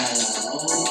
Hello. 0.00 0.87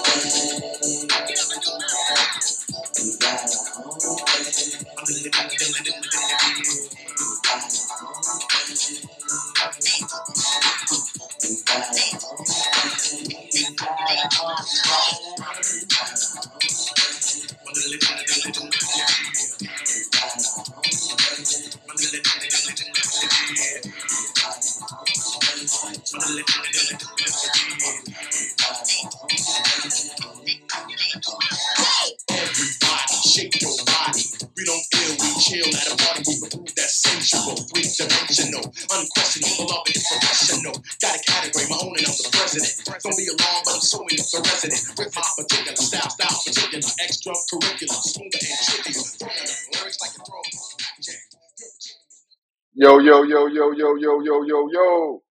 Yo, 52.80 53.00
yo, 53.00 53.24
yo, 53.24 53.48
yo, 53.48 53.72
yo, 53.72 53.96
yo, 53.96 54.20
yo, 54.22 54.44
yo, 54.44 54.70
yo. 54.72 55.24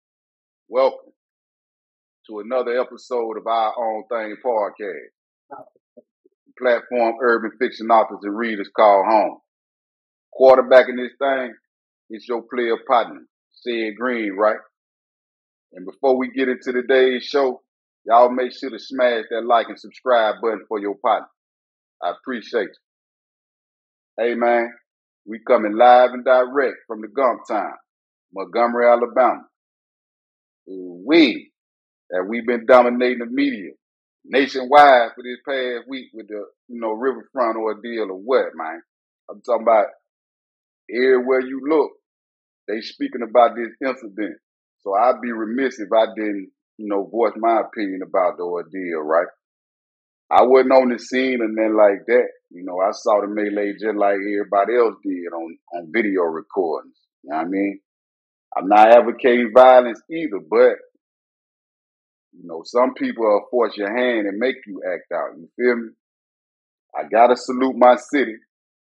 Welcome 0.69 1.13
to 2.27 2.41
another 2.41 2.81
episode 2.81 3.39
of 3.39 3.47
Our 3.47 3.73
Own 3.79 4.03
Thang 4.11 4.35
podcast. 4.45 5.63
Platform 6.59 7.15
urban 7.23 7.53
fiction 7.61 7.87
authors 7.87 8.19
and 8.25 8.37
readers 8.37 8.69
call 8.77 9.05
home. 9.09 9.39
Quarterbacking 10.37 10.97
this 10.97 11.13
thing, 11.21 11.55
it's 12.11 12.27
your 12.29 12.43
player 12.53 12.79
partner, 12.85 13.21
Sid 13.53 13.95
Green, 13.97 14.33
right? 14.37 14.59
And 15.73 15.87
before 15.87 16.19
we 16.19 16.33
get 16.33 16.49
into 16.49 16.73
today's 16.73 17.23
show, 17.23 17.63
y'all 18.05 18.29
make 18.29 18.55
sure 18.59 18.71
to 18.71 18.79
smash 18.81 19.27
that 19.31 19.47
like 19.47 19.69
and 19.69 19.79
subscribe 19.79 20.41
button 20.43 20.65
for 20.67 20.81
your 20.81 20.97
partner. 20.97 21.29
I 22.03 22.11
appreciate 22.11 22.71
you. 24.19 24.25
Hey 24.25 24.35
man, 24.35 24.73
we 25.27 25.41
coming 25.47 25.77
live 25.77 26.11
and 26.13 26.25
direct 26.25 26.77
from 26.87 27.01
the 27.01 27.09
Gump 27.09 27.41
Town, 27.49 27.73
Montgomery, 28.33 28.87
Alabama. 28.87 29.43
We 30.67 31.53
that 32.11 32.25
we've 32.29 32.47
been 32.47 32.67
dominating 32.67 33.19
the 33.19 33.27
media 33.27 33.71
nationwide 34.25 35.11
for 35.15 35.23
this 35.23 35.39
past 35.47 35.89
week 35.89 36.07
with 36.13 36.29
the 36.29 36.45
you 36.69 36.81
know 36.81 36.93
riverfront 36.93 37.57
ordeal 37.57 38.11
or 38.11 38.19
what, 38.19 38.47
man. 38.55 38.81
I'm 39.31 39.43
talking 39.43 39.63
about 39.63 39.87
everywhere 40.91 41.41
you 41.41 41.61
look, 41.69 41.93
they 42.69 42.81
speaking 42.81 43.23
about 43.29 43.57
this 43.57 43.73
incident. 43.85 44.39
So 44.81 44.95
I'd 44.95 45.21
be 45.21 45.33
remiss 45.33 45.81
if 45.81 45.89
I 45.93 46.07
didn't, 46.15 46.51
you 46.79 46.89
know, 46.89 47.09
voice 47.11 47.33
my 47.37 47.61
opinion 47.61 48.01
about 48.07 48.37
the 48.37 48.45
ordeal, 48.45 49.01
right? 49.01 49.27
I 50.31 50.43
wasn't 50.43 50.73
on 50.73 50.91
the 50.91 50.99
scene 50.99 51.41
and 51.41 51.57
then 51.57 51.77
like 51.77 52.07
that. 52.07 52.29
You 52.57 52.65
know, 52.65 52.81
I 52.81 52.93
saw 52.93 53.21
the 53.21 53.29
melee 53.29 53.75
just 53.79 53.97
like 53.97 54.17
everybody 54.17 54.77
else 54.77 54.97
did 55.05 55.29
on, 55.33 55.59
on 55.75 55.93
video 55.93 56.23
recordings. 56.23 56.97
You 57.23 57.31
know 57.31 57.37
what 57.37 57.47
I 57.47 57.49
mean? 57.49 57.81
I'm 58.57 58.69
not 58.69 58.97
advocating 58.97 59.53
violence 59.55 60.01
either, 60.11 60.41
but 60.49 60.81
you 62.33 62.45
know, 62.45 62.63
some 62.65 62.95
people 62.95 63.47
force 63.51 63.77
your 63.77 63.95
hand 63.95 64.27
and 64.27 64.39
make 64.39 64.57
you 64.67 64.83
act 64.87 65.13
out. 65.13 65.37
You 65.37 65.49
feel 65.57 65.77
me? 65.77 65.89
I 66.97 67.03
gotta 67.11 67.37
salute 67.37 67.77
my 67.77 67.97
city 67.97 68.37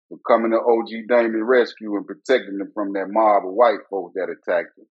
for 0.10 0.18
coming 0.28 0.52
to 0.52 0.58
OG 0.58 1.08
Damien 1.08 1.44
rescue 1.46 1.96
and 1.96 2.06
protecting 2.06 2.58
them 2.58 2.72
from 2.74 2.92
that 2.94 3.08
mob 3.10 3.46
of 3.46 3.54
white 3.54 3.80
folks 3.90 4.14
that 4.16 4.28
attacked 4.30 4.76
them. 4.76 4.88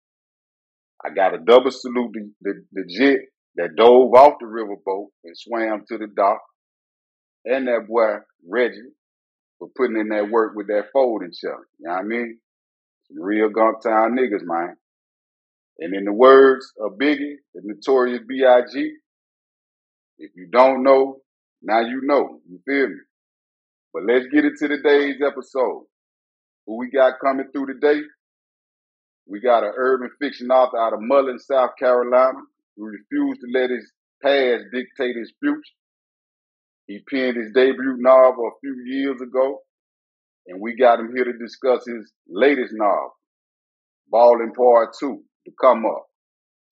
I 1.05 1.15
gotta 1.15 1.39
double 1.39 1.71
salute 1.71 2.13
the, 2.13 2.33
the, 2.43 2.65
the 2.73 2.85
jet 2.87 3.19
that 3.57 3.77
dove 3.77 4.13
off 4.15 4.35
the 4.41 4.47
riverboat 4.47 5.07
and 5.25 5.37
swam 5.37 5.85
to 5.89 5.97
the 5.97 6.07
dock, 6.15 6.41
and 7.49 7.67
that 7.67 7.89
boy 7.89 8.17
Reggie 8.47 8.93
for 9.59 9.69
putting 9.77 9.97
in 9.97 10.09
that 10.09 10.31
work 10.31 10.55
with 10.55 10.69
that 10.69 10.87
folding 10.93 11.33
shelf. 11.33 11.61
You 11.79 11.89
know 11.89 11.95
what 11.95 12.01
I 12.01 12.05
mean? 12.05 12.39
Some 13.09 13.23
real 13.23 13.49
Gump 13.49 13.83
Town 13.83 14.17
niggas, 14.17 14.45
man. 14.45 14.77
And 15.79 15.95
in 15.95 16.05
the 16.05 16.13
words 16.13 16.73
of 16.81 16.99
Biggie, 16.99 17.37
the 17.55 17.63
notorious 17.65 18.23
B.I.G., 18.29 18.93
if 20.19 20.31
you 20.35 20.49
don't 20.51 20.83
know, 20.83 21.19
now 21.63 21.81
you 21.81 22.01
know. 22.03 22.41
You 22.49 22.61
feel 22.67 22.89
me? 22.89 22.97
But 23.95 24.03
let's 24.05 24.27
get 24.33 24.45
into 24.45 24.69
today's 24.69 25.17
episode. 25.25 25.85
Who 26.67 26.77
we 26.77 26.91
got 26.91 27.21
coming 27.25 27.47
through 27.53 27.67
today? 27.67 28.01
We 29.27 29.41
got 29.41 29.65
an 29.65 29.73
urban 29.77 30.11
fiction 30.21 30.51
author 30.51 30.79
out 30.79 30.93
of 30.93 31.01
Mullins, 31.01 31.47
South 31.47 31.71
Carolina 31.79 32.39
who 32.77 32.87
refused 32.87 33.41
to 33.41 33.47
let 33.53 33.71
his 33.71 33.91
past 34.23 34.65
dictate 34.73 35.17
his 35.17 35.33
future. 35.41 35.61
He 36.89 37.01
penned 37.01 37.37
his 37.37 37.53
debut 37.53 37.97
novel 37.99 38.49
a 38.49 38.59
few 38.61 38.75
years 38.87 39.21
ago, 39.21 39.61
and 40.47 40.59
we 40.59 40.75
got 40.75 40.99
him 40.99 41.13
here 41.15 41.25
to 41.25 41.37
discuss 41.37 41.85
his 41.87 42.11
latest 42.27 42.73
novel, 42.73 43.13
Ballin' 44.11 44.55
Part 44.55 44.97
2, 44.99 45.23
to 45.47 45.53
come 45.61 45.85
up. 45.85 46.07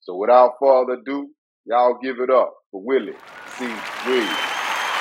So 0.01 0.17
without 0.17 0.55
further 0.59 0.95
ado, 0.95 1.29
y'all 1.67 1.99
give 2.03 2.19
it 2.21 2.31
up 2.31 2.55
for 2.71 2.83
Willie 2.83 3.13
C. 3.59 3.67
Reed. 3.67 4.33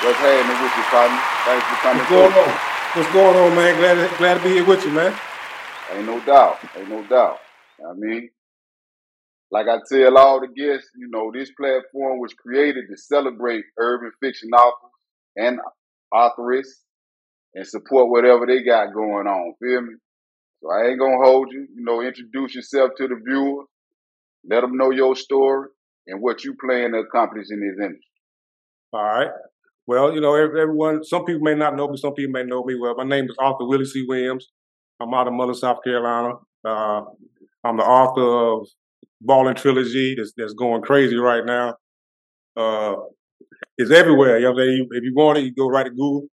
What's 0.04 0.20
happening 0.20 0.62
with 0.62 0.76
you, 0.76 0.84
partner? 0.92 1.22
Thanks 1.46 1.64
for 1.64 1.76
coming 1.80 1.98
What's 1.98 2.10
going 2.10 2.32
on? 2.34 2.58
What's 2.92 3.12
going 3.12 3.36
on, 3.36 3.56
man? 3.56 3.78
Glad, 3.78 4.18
glad 4.18 4.34
to 4.34 4.44
be 4.44 4.50
here 4.50 4.66
with 4.66 4.84
you, 4.84 4.90
man. 4.90 5.18
Ain't 5.92 6.04
no 6.04 6.20
doubt. 6.26 6.58
Ain't 6.76 6.90
no 6.90 7.02
doubt. 7.06 7.38
I 7.88 7.94
mean, 7.96 8.28
like 9.50 9.66
I 9.66 9.78
tell 9.90 10.18
all 10.18 10.40
the 10.40 10.48
guests, 10.48 10.90
you 10.94 11.08
know, 11.08 11.30
this 11.32 11.50
platform 11.58 12.20
was 12.20 12.34
created 12.34 12.84
to 12.90 12.96
celebrate 12.98 13.64
urban 13.78 14.12
fiction 14.20 14.50
authors 14.50 14.90
and 15.36 15.58
authorists 16.12 16.82
and 17.54 17.66
support 17.66 18.10
whatever 18.10 18.46
they 18.46 18.62
got 18.62 18.92
going 18.92 19.26
on. 19.26 19.54
Feel 19.60 19.82
me? 19.82 19.94
So 20.62 20.70
I 20.70 20.88
ain't 20.88 20.98
gonna 20.98 21.24
hold 21.24 21.52
you. 21.52 21.66
You 21.74 21.84
know, 21.84 22.00
introduce 22.00 22.54
yourself 22.54 22.92
to 22.98 23.08
the 23.08 23.20
viewer. 23.26 23.64
Let 24.48 24.60
them 24.60 24.76
know 24.76 24.90
your 24.90 25.16
story 25.16 25.68
and 26.06 26.20
what 26.20 26.44
you 26.44 26.54
plan 26.60 26.92
to 26.92 26.98
accomplish 26.98 27.46
in 27.50 27.60
this 27.60 27.76
industry. 27.78 28.02
All 28.92 29.02
right. 29.02 29.30
Well, 29.86 30.14
you 30.14 30.20
know, 30.20 30.34
everyone. 30.34 31.04
Some 31.04 31.24
people 31.24 31.42
may 31.42 31.54
not 31.54 31.76
know 31.76 31.88
me. 31.88 31.96
Some 31.96 32.14
people 32.14 32.32
may 32.32 32.44
know 32.44 32.64
me. 32.64 32.74
Well, 32.78 32.94
my 32.96 33.04
name 33.04 33.26
is 33.26 33.36
author 33.40 33.66
Willie 33.66 33.84
C. 33.84 34.04
Williams. 34.08 34.48
I'm 35.00 35.12
out 35.14 35.28
of 35.28 35.34
Mullins, 35.34 35.60
South 35.60 35.78
Carolina. 35.84 36.34
Uh, 36.64 37.02
I'm 37.62 37.76
the 37.76 37.84
author 37.84 38.60
of 38.62 38.68
Ballin' 39.20 39.54
Trilogy 39.54 40.14
that's, 40.16 40.32
that's 40.36 40.54
going 40.54 40.82
crazy 40.82 41.16
right 41.16 41.44
now. 41.44 41.76
Uh, 42.56 42.94
it's 43.78 43.90
everywhere. 43.90 44.38
You 44.38 44.44
know 44.46 44.52
what 44.52 44.62
I'm 44.62 44.68
saying? 44.68 44.88
If 44.92 45.04
you 45.04 45.12
want 45.14 45.38
it, 45.38 45.44
you 45.44 45.54
go 45.54 45.68
right 45.68 45.84
to 45.84 45.90
Google. 45.90 46.28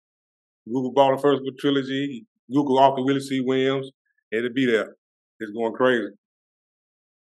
Google 0.66 0.92
Ballin' 0.92 1.18
First 1.18 1.42
with 1.44 1.58
Trilogy. 1.58 2.26
Google 2.52 2.78
author 2.78 3.04
Willie 3.04 3.20
C. 3.20 3.40
Williams. 3.40 3.90
And 4.30 4.44
it'll 4.44 4.54
be 4.54 4.66
there. 4.66 4.96
It's 5.40 5.52
going 5.52 5.72
crazy. 5.72 6.08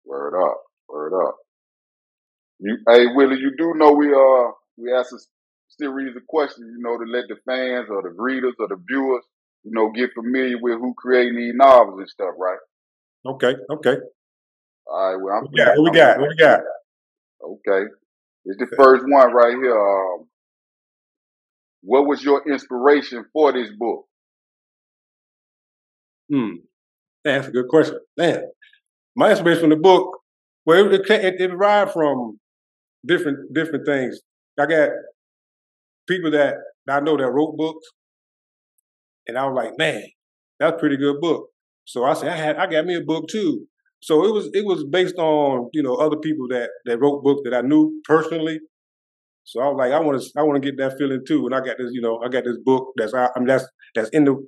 Word 0.05 0.41
up. 0.41 0.59
Word 0.89 1.13
up. 1.27 1.37
You, 2.59 2.79
hey 2.89 3.07
Willie, 3.15 3.39
you 3.39 3.53
do 3.59 3.75
know 3.75 3.93
we 3.93 4.07
uh 4.07 4.53
we 4.79 4.93
ask 4.93 5.13
a 5.13 5.19
series 5.69 6.17
of 6.17 6.27
questions, 6.27 6.67
you 6.75 6.83
know, 6.83 6.97
to 6.97 7.05
let 7.11 7.25
the 7.29 7.37
fans 7.47 7.89
or 7.91 8.03
the 8.03 8.15
readers 8.17 8.55
or 8.59 8.69
the 8.69 8.77
viewers, 8.89 9.25
you 9.65 9.73
know, 9.73 9.91
get 9.91 10.11
familiar 10.15 10.57
with 10.61 10.79
who 10.79 10.95
creating 10.97 11.37
these 11.37 11.55
novels 11.55 11.99
and 11.99 12.09
stuff, 12.09 12.35
right? 12.39 12.59
Okay, 13.27 13.55
okay. 13.71 13.97
All 14.87 15.13
right, 15.13 15.23
well, 15.23 15.35
I'm, 15.35 15.49
Yeah, 15.53 15.75
what 15.77 15.93
we 15.93 15.99
got? 15.99 16.19
What 16.21 16.29
we 16.29 16.37
got? 16.37 16.61
Okay. 17.43 17.91
It's 18.47 18.59
the 18.59 18.77
first 18.77 19.05
one 19.07 19.33
right 19.33 19.57
here. 19.61 19.77
Um, 19.77 20.29
what 21.83 22.07
was 22.07 22.23
your 22.23 22.43
inspiration 22.51 23.25
for 23.33 23.53
this 23.53 23.71
book? 23.77 24.05
Hmm. 26.33 26.57
That's 27.25 27.49
a 27.49 27.51
good 27.51 27.69
question. 27.69 27.99
Man, 28.17 28.43
my 29.17 29.31
inspiration 29.31 29.63
from 29.63 29.71
the 29.71 29.77
book, 29.77 30.19
well, 30.65 30.93
it, 30.93 31.11
it, 31.11 31.41
it 31.41 31.49
derived 31.49 31.93
from 31.93 32.39
different 33.05 33.53
different 33.53 33.85
things. 33.85 34.21
I 34.59 34.67
got 34.67 34.91
people 36.09 36.31
that 36.31 36.55
I 36.89 37.01
know 37.01 37.17
that 37.17 37.31
wrote 37.31 37.57
books, 37.57 37.87
and 39.27 39.37
I 39.37 39.47
was 39.47 39.57
like, 39.57 39.77
man, 39.77 40.05
that's 40.61 40.77
a 40.77 40.79
pretty 40.79 40.97
good 40.97 41.21
book. 41.21 41.49
So 41.85 42.05
I 42.05 42.15
said, 42.15 42.29
I 42.29 42.37
had, 42.37 42.57
I 42.57 42.67
got 42.67 42.87
me 42.87 42.97
a 42.97 43.01
book 43.01 43.29
too. 43.29 43.67
So 44.01 44.25
it 44.27 44.33
was 44.33 44.51
it 44.53 44.65
was 44.65 44.85
based 44.85 45.17
on 45.19 45.71
you 45.73 45.83
know 45.83 45.95
other 45.97 46.17
people 46.17 46.47
that 46.49 46.71
that 46.85 46.99
wrote 47.01 47.23
books 47.25 47.43
that 47.45 47.55
I 47.55 47.63
knew 47.63 48.01
personally. 48.05 48.61
So 49.45 49.61
I 49.61 49.67
was 49.69 49.77
like, 49.79 49.93
I 49.93 50.01
want 50.01 50.21
to 50.21 50.31
I 50.39 50.43
want 50.43 50.63
to 50.63 50.71
get 50.71 50.79
that 50.79 50.99
feeling 50.99 51.23
too. 51.27 51.47
And 51.47 51.55
I 51.55 51.61
got 51.61 51.79
this 51.79 51.91
you 51.93 52.01
know 52.01 52.21
I 52.25 52.29
got 52.29 52.45
this 52.45 52.59
book 52.65 52.93
that's 52.97 53.15
out, 53.15 53.31
I 53.37 53.39
mean 53.41 53.49
that's 53.49 53.67
that's 53.95 54.11
in 54.11 54.25
the 54.25 54.47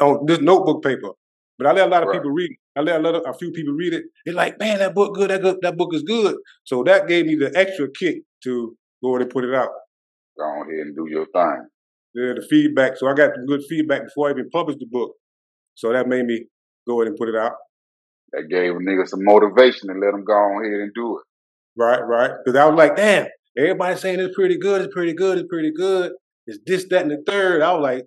on 0.00 0.26
this 0.26 0.40
notebook 0.40 0.82
paper. 0.82 1.10
But 1.58 1.66
I 1.66 1.72
let 1.72 1.88
a 1.88 1.90
lot 1.90 2.02
of 2.02 2.08
Right. 2.08 2.16
people 2.18 2.30
read. 2.30 2.50
it. 2.50 2.56
I 2.76 2.82
let 2.82 3.00
a, 3.00 3.02
lot 3.02 3.14
of, 3.16 3.22
a 3.26 3.36
few 3.36 3.50
people 3.50 3.74
read 3.74 3.92
it. 3.92 4.04
They're 4.24 4.34
like, 4.34 4.58
man, 4.60 4.78
that 4.78 4.94
book 4.94 5.14
good. 5.14 5.30
That 5.30 5.42
good, 5.42 5.56
that 5.62 5.76
book 5.76 5.92
is 5.92 6.02
good. 6.02 6.36
So 6.64 6.84
that 6.84 7.08
gave 7.08 7.26
me 7.26 7.34
the 7.34 7.50
extra 7.56 7.88
kick 7.90 8.18
to 8.44 8.76
go 9.02 9.10
ahead 9.16 9.22
and 9.22 9.30
put 9.30 9.44
it 9.44 9.54
out. 9.54 9.70
Go 10.38 10.44
ahead 10.62 10.86
and 10.86 10.94
do 10.96 11.06
your 11.10 11.26
thing. 11.26 11.66
Yeah, 12.14 12.34
the 12.34 12.46
feedback. 12.48 12.96
So 12.96 13.08
I 13.08 13.14
got 13.14 13.34
some 13.34 13.46
good 13.46 13.62
feedback 13.68 14.04
before 14.04 14.28
I 14.28 14.32
even 14.32 14.48
published 14.50 14.78
the 14.78 14.86
book. 14.86 15.14
So 15.74 15.92
that 15.92 16.08
made 16.08 16.26
me 16.26 16.46
go 16.86 17.00
ahead 17.00 17.08
and 17.08 17.16
put 17.18 17.28
it 17.28 17.36
out. 17.36 17.52
That 18.32 18.48
gave 18.50 18.72
a 18.72 18.78
nigga 18.78 19.08
some 19.08 19.24
motivation 19.24 19.90
and 19.90 20.00
let 20.00 20.14
him 20.14 20.24
go 20.24 20.34
on 20.34 20.64
ahead 20.64 20.80
and 20.80 20.92
do 20.94 21.18
it. 21.18 21.24
Right, 21.76 22.00
right. 22.00 22.32
Because 22.44 22.58
I 22.58 22.66
was 22.66 22.76
like, 22.76 22.96
damn, 22.96 23.26
everybody 23.56 23.96
saying 23.96 24.20
it's 24.20 24.34
pretty 24.34 24.58
good, 24.58 24.82
it's 24.82 24.92
pretty 24.92 25.14
good, 25.14 25.38
it's 25.38 25.48
pretty 25.48 25.72
good. 25.72 26.12
It's 26.46 26.58
this, 26.66 26.86
that, 26.90 27.02
and 27.02 27.10
the 27.10 27.22
third. 27.26 27.62
I 27.62 27.72
was 27.72 27.82
like, 27.82 28.04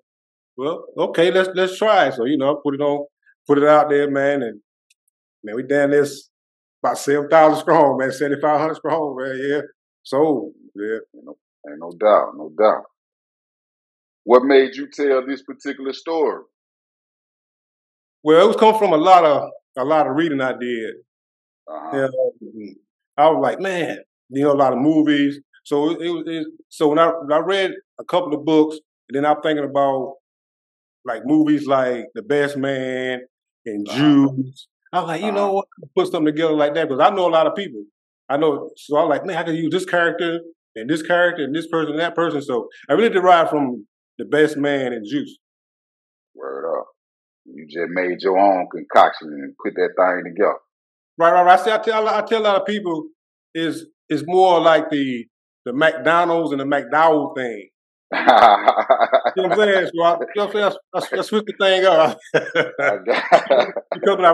well, 0.58 0.86
okay, 0.98 1.32
let's 1.32 1.50
let's 1.56 1.78
try. 1.78 2.10
So 2.12 2.26
you 2.26 2.38
know, 2.38 2.60
put 2.64 2.76
it 2.76 2.82
on, 2.82 3.06
put 3.48 3.58
it 3.58 3.64
out 3.64 3.90
there, 3.90 4.10
man, 4.12 4.44
and 4.44 4.60
man, 5.44 5.56
we 5.56 5.64
done 5.64 5.92
this 5.92 6.30
about 6.84 6.98
seven 6.98 7.30
thousand 7.30 7.62
strong, 7.62 7.98
man, 7.98 8.12
seventy 8.12 8.40
five 8.42 8.60
hundred 8.60 8.76
strong, 8.76 9.16
man. 9.18 9.40
Yeah, 9.42 9.62
so 10.04 10.52
yeah, 10.76 10.98
ain't 11.16 11.26
no, 11.26 11.38
ain't 11.68 11.80
no 11.80 11.92
doubt, 12.00 12.34
no 12.36 12.52
doubt. 12.58 12.84
What 14.24 14.44
made 14.44 14.76
you 14.76 14.88
tell 14.92 15.26
this 15.26 15.42
particular 15.44 15.94
story? 15.94 16.44
Well, 18.24 18.44
it 18.44 18.48
was 18.48 18.56
come 18.56 18.78
from 18.78 18.94
a 18.94 18.98
lot 18.98 19.26
of 19.26 19.50
a 19.78 19.86
lot 19.86 20.08
of 20.08 20.16
reading 20.16 20.42
I 20.42 20.54
did. 20.58 20.94
Uh-huh. 21.68 21.98
Yeah, 21.98 22.08
mm-hmm. 22.44 22.72
I 23.18 23.30
was 23.30 23.42
like, 23.42 23.60
man, 23.60 24.00
you 24.30 24.44
know, 24.44 24.52
a 24.52 24.54
lot 24.54 24.74
of 24.74 24.80
movies. 24.80 25.40
So 25.64 25.92
it, 25.92 26.10
was. 26.10 26.24
It, 26.28 26.48
so 26.70 26.90
when 26.90 27.00
I 27.00 27.08
when 27.08 27.32
I 27.32 27.40
read 27.40 27.72
a 28.00 28.04
couple 28.04 28.34
of 28.34 28.46
books, 28.46 28.78
and 29.10 29.16
then 29.16 29.26
I'm 29.26 29.42
thinking 29.42 29.66
about 29.66 30.16
like 31.06 31.22
movies 31.26 31.68
like 31.68 32.06
The 32.14 32.22
Best 32.22 32.58
Man 32.58 33.22
and 33.66 33.88
uh-huh. 33.88 33.98
Juice. 33.98 34.68
I 34.94 35.00
was 35.00 35.08
like, 35.08 35.22
you 35.22 35.28
uh-huh. 35.28 35.36
know 35.36 35.54
what? 35.54 35.66
Put 35.96 36.12
something 36.12 36.26
together 36.26 36.54
like 36.54 36.74
that 36.76 36.90
because 36.90 37.02
I 37.02 37.14
know 37.14 37.28
a 37.28 37.32
lot 37.32 37.48
of 37.48 37.56
people. 37.56 37.84
I 38.30 38.38
know, 38.38 38.70
so 38.78 38.98
I'm 38.98 39.10
like, 39.10 39.26
man, 39.26 39.38
I 39.38 39.44
can 39.44 39.56
use 39.56 39.72
this 39.72 39.86
character 39.86 40.40
and 40.76 40.90
this 40.90 41.02
character 41.02 41.44
and 41.44 41.54
this 41.54 41.68
person 41.68 41.92
and 41.92 42.00
that 42.00 42.16
person. 42.16 42.42
So 42.42 42.70
I 42.90 42.94
really 42.94 43.10
derived 43.10 43.50
from 43.50 43.86
The 44.18 44.26
Best 44.26 44.58
Man 44.58 44.94
and 44.94 45.06
Juice. 45.06 45.38
Word 46.34 46.80
up. 46.80 46.88
You 47.46 47.66
just 47.68 47.90
made 47.90 48.22
your 48.22 48.38
own 48.38 48.68
concoction 48.72 49.28
and 49.30 49.54
put 49.64 49.74
that 49.76 49.94
thing 49.98 50.34
together. 50.34 50.60
Right, 51.18 51.34
right, 51.34 51.44
right. 51.44 51.60
I, 51.60 51.64
see, 51.64 51.72
I 51.72 51.78
tell 51.80 52.08
I 52.08 52.22
tell 52.22 52.42
a 52.42 52.44
lot 52.44 52.62
of 52.62 52.68
people 52.68 53.08
is 53.54 53.88
is 54.10 54.24
more 54.26 54.60
like 54.60 54.90
the 54.90 55.26
the 55.66 55.74
McDonald's 55.74 56.52
and 56.52 56.62
the 56.62 56.66
McDowell 56.66 57.36
thing. 57.36 57.70
you 58.14 58.20
know 58.20 59.48
what 59.48 59.52
I'm 59.52 59.58
saying? 59.58 59.90
So 59.96 60.04
I, 60.04 60.14
you 60.14 60.26
know 60.36 60.46
what 60.46 60.48
I'm 60.48 60.52
saying? 60.52 60.74
I, 60.94 61.00
I, 61.00 61.20
I 61.20 61.22
switched 61.22 61.46
the 61.48 61.54
thing 61.60 61.86
up 61.86 62.18
because 63.94 64.18
when 64.18 64.26
I, 64.26 64.32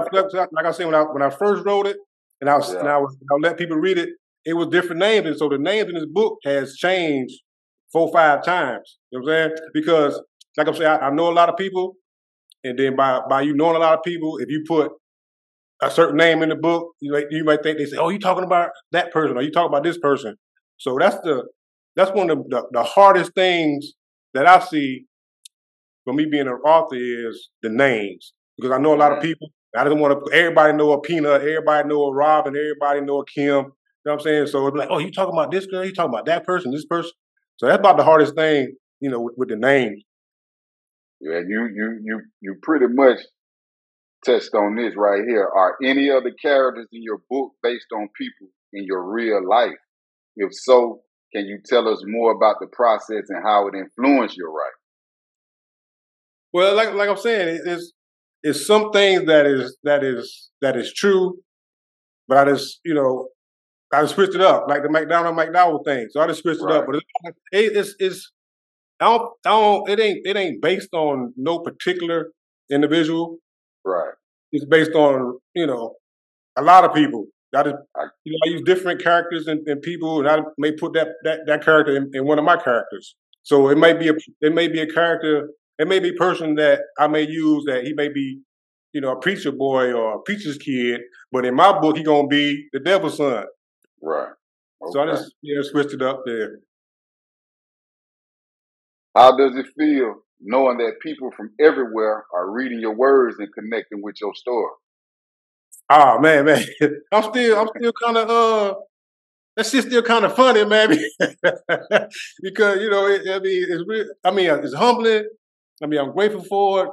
like 0.51 0.65
I 0.65 0.71
said, 0.71 0.86
when 0.86 0.95
I 0.95 1.01
when 1.03 1.21
I 1.21 1.30
first 1.30 1.63
wrote 1.65 1.86
it, 1.86 1.98
and 2.42 2.50
I 2.50 2.57
was, 2.57 2.74
yeah. 2.74 2.80
and 2.80 2.89
I 2.89 2.98
was, 2.98 3.15
I 3.31 3.36
let 3.42 3.57
people 3.57 3.77
read 3.77 3.98
it, 3.98 4.10
it 4.45 4.53
was 4.53 4.68
different 4.68 5.00
names, 5.00 5.27
and 5.27 5.38
so 5.38 5.50
the 5.50 5.57
names 5.57 5.89
in 5.89 5.95
this 5.95 6.07
book 6.12 6.38
has 6.44 6.75
changed 6.75 7.36
four 7.92 8.12
five 8.12 8.44
times. 8.44 8.98
You 9.12 9.19
know 9.19 9.25
what 9.25 9.33
I'm 9.33 9.50
saying? 9.50 9.69
Because 9.74 10.21
like 10.57 10.68
I'm 10.68 10.75
saying, 10.75 10.89
I, 10.89 10.98
I 10.98 11.10
know 11.12 11.30
a 11.30 11.33
lot 11.33 11.50
of 11.50 11.57
people, 11.57 11.95
and 12.68 12.78
then 12.78 12.96
by 12.96 13.22
by 13.30 13.42
you 13.42 13.56
knowing 13.56 13.75
a 13.75 13.80
lot 13.80 13.98
of 13.98 14.04
people, 14.04 14.38
if 14.38 14.50
you 14.50 14.64
put 14.68 14.92
a 15.81 15.92
certain 15.92 16.18
name 16.18 16.42
in 16.42 16.50
the 16.50 16.56
book, 16.56 16.94
you 17.00 17.12
might, 17.12 17.25
you 17.30 17.44
might 17.44 17.64
think 17.64 17.78
they 17.78 17.86
say, 17.86 17.98
"Oh, 17.98 18.10
you 18.10 18.19
talking 18.19 18.44
about 18.44 18.69
that 18.92 19.12
person, 19.12 19.38
or 19.38 19.42
you 19.42 19.52
talking 19.52 19.69
about 19.69 19.84
this 19.84 19.98
person." 19.98 20.36
So 20.78 20.98
that's 21.00 21.19
the 21.22 21.46
that's 21.96 22.12
one 22.12 22.30
of 22.30 22.40
the, 22.50 22.64
the 22.72 22.84
hardest 22.84 23.34
things 23.34 23.94
that 24.34 24.46
I 24.46 24.60
see 24.60 25.06
for 26.06 26.14
me 26.14 26.25
being 26.25 26.48
an 26.48 26.54
author 26.66 26.96
is 26.96 27.50
the 27.62 27.69
names 27.69 28.34
because 28.58 28.72
I 28.72 28.78
know 28.78 28.94
a 28.94 28.98
lot 28.98 29.12
of 29.12 29.20
mm-hmm. 29.20 29.28
people. 29.28 29.50
I 29.75 29.84
don't 29.84 30.00
want 30.00 30.25
to. 30.25 30.34
Everybody 30.34 30.74
know 30.74 30.92
a 30.92 31.02
Peanut. 31.02 31.42
Everybody 31.42 31.88
know 31.88 32.06
a 32.06 32.13
Robin. 32.13 32.56
Everybody 32.56 33.02
know 33.02 33.20
a 33.20 33.25
Kim. 33.25 33.44
You 33.44 33.52
know 33.54 33.74
what 34.04 34.13
I'm 34.13 34.20
saying? 34.22 34.48
So 34.48 34.66
it's 34.68 34.78
like, 34.78 34.90
oh, 34.90 35.00
you 35.00 35.12
talking 35.12 35.34
about 35.34 35.52
this 35.52 35.66
girl? 35.66 35.84
You 35.84 35.94
talking 35.94 36.13
about 36.13 36.25
that 36.25 36.46
person? 36.46 36.72
This 36.72 36.86
person? 36.86 37.12
So 37.58 37.68
that's 37.68 37.80
about 37.80 37.98
the 37.98 38.04
hardest 38.04 38.36
thing, 38.36 38.75
you 39.00 39.10
know, 39.10 39.20
with, 39.20 39.34
with 39.38 39.50
the 39.50 39.56
names. 39.56 40.04
Yeah, 41.19 41.40
you 41.48 41.68
you 41.74 42.00
you 42.04 42.22
you 42.42 42.56
pretty 42.62 42.88
much 42.88 43.19
touched 44.25 44.54
on 44.54 44.75
this 44.75 44.96
right 44.96 45.24
here. 45.28 45.46
Are 45.46 45.75
any 45.84 46.10
of 46.10 46.24
the 46.24 46.31
characters 46.42 46.88
in 46.92 47.02
your 47.02 47.19
book 47.30 47.54
based 47.64 47.88
on 47.94 48.10
people 48.19 48.48
in 48.74 48.84
your 48.86 49.04
real 49.12 49.48
life? 49.48 49.78
If 50.36 50.50
so, 50.54 51.02
can 51.34 51.46
you 51.46 51.60
tell 51.66 51.88
us 51.88 52.04
more 52.06 52.31
about 52.31 52.58
the 52.60 52.68
process 52.68 53.24
and 53.30 53.44
how 53.44 53.68
it 53.68 53.74
influenced 53.75 54.38
your 54.38 54.50
writing? 54.50 54.74
Well, 56.54 56.75
like 56.75 56.94
like 56.94 57.10
I'm 57.10 57.18
saying, 57.18 57.62
it's 57.66 57.94
it's 58.44 58.66
some 58.66 58.92
things 58.92 59.25
that 59.25 59.46
is 59.46 59.78
that 59.84 60.04
is 60.04 60.50
that 60.62 60.78
is 60.78 60.94
true, 60.94 61.38
but 62.28 62.38
I 62.38 62.52
just 62.52 62.80
you 62.86 62.94
know 62.94 63.30
I 63.92 64.02
just 64.02 64.16
switched 64.16 64.36
it 64.36 64.42
up 64.42 64.66
like 64.68 64.84
the 64.84 64.90
McDonald 64.90 65.36
McDowell 65.36 65.84
thing. 65.84 66.08
So 66.12 66.22
I 66.22 66.28
just 66.28 66.42
switched 66.42 66.62
right. 66.62 66.75
it 66.75 66.80
up, 66.81 66.86
but 66.86 66.96
it, 66.96 67.04
it's 67.52 67.96
it's 68.00 68.31
I 69.00 69.06
don't 69.06 69.32
I 69.46 69.50
don't 69.50 69.90
it 69.90 70.00
ain't 70.00 70.26
it 70.26 70.38
ain't 70.38 70.62
based 70.62 70.94
on 70.94 71.34
no 71.38 71.60
particular 71.60 72.32
individual. 72.72 73.38
Right. 73.86 74.14
It's 74.52 74.66
based 74.66 74.92
on 74.92 75.40
you 75.56 75.68
know 75.68 75.96
a 76.58 76.62
lot 76.62 76.84
of 76.84 76.94
people. 76.94 77.28
I 77.56 77.64
just, 77.64 77.76
you 78.26 78.34
know, 78.34 78.40
I 78.46 78.50
use 78.50 78.62
different 78.66 79.02
characters 79.02 79.48
and, 79.48 79.66
and 79.68 79.82
people, 79.82 80.20
and 80.20 80.28
I 80.28 80.40
may 80.58 80.74
put 80.74 80.94
that 80.94 81.10
that, 81.24 81.42
that 81.48 81.64
character 81.64 81.96
in, 81.96 82.12
in, 82.14 82.26
one 82.26 82.38
of 82.38 82.46
my 82.46 82.58
characters. 82.58 83.16
So 83.44 83.70
it 83.70 83.78
may 83.78 83.94
be 83.94 84.10
a 84.10 84.14
it 84.42 84.54
may 84.54 84.68
be 84.68 84.82
a 84.82 84.88
character, 84.88 85.50
it 85.80 85.88
may 85.88 86.00
be 86.00 86.10
a 86.10 86.14
person 86.14 86.56
that 86.56 86.82
I 87.00 87.08
may 87.08 87.22
use 87.22 87.64
that 87.68 87.86
he 87.86 87.94
may 87.94 88.10
be, 88.10 88.42
you 88.94 89.02
know, 89.02 89.12
a 89.12 89.20
preacher 89.20 89.52
boy 89.52 89.94
or 89.94 90.16
a 90.16 90.20
preacher's 90.20 90.58
kid, 90.58 91.02
but 91.32 91.46
in 91.46 91.56
my 91.56 91.80
book 91.80 91.98
he 91.98 92.04
gonna 92.04 92.28
be 92.28 92.68
the 92.74 92.80
devil's 92.80 93.18
son. 93.18 93.46
Right. 94.02 94.30
Okay. 94.82 94.92
So 94.92 95.02
I 95.02 95.06
just 95.06 95.34
you 95.42 95.56
know 95.56 95.62
switched 95.62 95.94
it 95.94 96.02
up 96.02 96.24
there. 96.26 96.60
How 99.18 99.36
does 99.36 99.56
it 99.56 99.66
feel 99.75 100.14
knowing 100.40 100.78
that 100.78 101.00
people 101.02 101.31
from 101.36 101.50
everywhere 101.60 102.24
are 102.36 102.52
reading 102.52 102.80
your 102.80 102.96
words 102.96 103.38
and 103.40 103.48
connecting 103.52 104.04
with 104.04 104.16
your 104.22 104.36
story? 104.36 104.74
Oh 105.90 106.19
man, 106.19 106.46
man, 106.46 106.64
I'm 107.12 107.24
still, 107.24 107.60
I'm 107.60 107.68
still 107.75 107.94
kind 108.04 108.18
of, 108.18 108.30
uh, 108.30 108.75
that 109.56 109.66
shit's 109.66 109.88
still 109.88 110.04
kind 110.04 110.24
of 110.24 110.36
funny, 110.36 110.66
man, 110.66 110.90
because 112.44 112.80
you 112.80 112.92
know, 112.92 113.08
it, 113.08 113.22
I 113.28 113.40
mean, 113.40 113.66
it's 113.68 113.84
real. 113.88 114.06
I 114.24 114.30
mean, 114.30 114.52
it's 114.52 114.75
humbling. 114.75 115.24
I 115.81 115.88
mean, 115.88 116.00
I'm 116.00 116.12
grateful 116.13 116.44
for 116.44 116.86
it, 116.86 116.92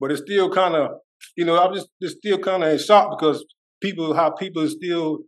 but 0.00 0.10
it's 0.10 0.22
still 0.22 0.48
kind 0.50 0.74
of, 0.74 0.92
you 1.36 1.44
know, 1.44 1.62
I'm 1.62 1.74
just, 1.74 1.88
just 2.00 2.18
still 2.18 2.38
kind 2.38 2.64
of 2.64 2.70
in 2.72 2.78
shock 2.78 3.18
because 3.18 3.44
people, 3.82 4.14
how 4.14 4.30
people 4.30 4.62
are 4.62 4.68
still 4.68 5.18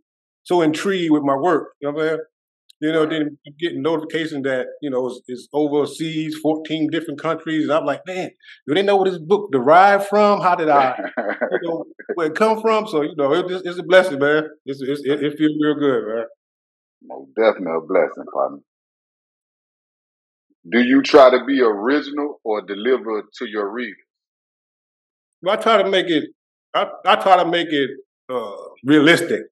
so 0.43 0.63
intrigued 0.63 1.11
with 1.11 1.21
my 1.21 1.35
work. 1.35 1.73
You 1.79 1.89
know 1.89 1.93
what 1.93 2.03
I'm 2.03 2.07
saying? 2.09 2.19
You 2.83 2.91
know, 2.91 3.05
then 3.05 3.37
getting 3.61 3.81
notification 3.81 4.41
that, 4.41 4.65
you 4.81 4.89
know, 4.89 5.07
it's, 5.07 5.21
it's, 5.27 5.47
overseas, 5.53 6.35
14 6.43 6.89
different 6.91 7.17
countries. 7.17 7.63
And 7.63 7.71
I'm 7.71 7.85
like, 7.85 8.01
man, 8.05 8.31
do 8.67 8.73
they 8.73 8.81
know 8.81 8.97
where 8.97 9.09
this 9.09 9.21
book 9.21 9.53
derived 9.53 10.07
from? 10.07 10.41
How 10.41 10.53
did 10.53 10.67
I, 10.67 10.93
you 11.17 11.59
know, 11.63 11.85
where 12.15 12.27
it 12.27 12.35
come 12.35 12.59
from? 12.59 12.85
So, 12.87 13.03
you 13.03 13.15
know, 13.15 13.33
it, 13.35 13.49
it's, 13.49 13.65
it's 13.65 13.79
a 13.79 13.83
blessing, 13.83 14.19
man. 14.19 14.49
It's, 14.65 14.81
it's, 14.81 14.99
it, 15.05 15.23
it 15.23 15.37
feels 15.37 15.53
real 15.61 15.75
good, 15.75 16.13
man. 16.13 16.25
Most 17.03 17.29
definitely 17.37 17.71
a 17.77 17.87
blessing, 17.87 18.25
partner. 18.33 18.57
Do 20.69 20.79
you 20.81 21.01
try 21.03 21.29
to 21.29 21.45
be 21.45 21.61
original 21.61 22.41
or 22.43 22.63
deliver 22.63 23.23
to 23.37 23.49
your 23.49 23.71
readers? 23.71 23.95
Well, 25.41 25.57
I 25.57 25.61
try 25.61 25.81
to 25.81 25.89
make 25.89 26.09
it, 26.09 26.25
I, 26.73 26.87
I 27.05 27.15
try 27.15 27.41
to 27.41 27.49
make 27.49 27.69
it 27.71 27.91
uh, 28.29 28.51
realistic. 28.83 29.43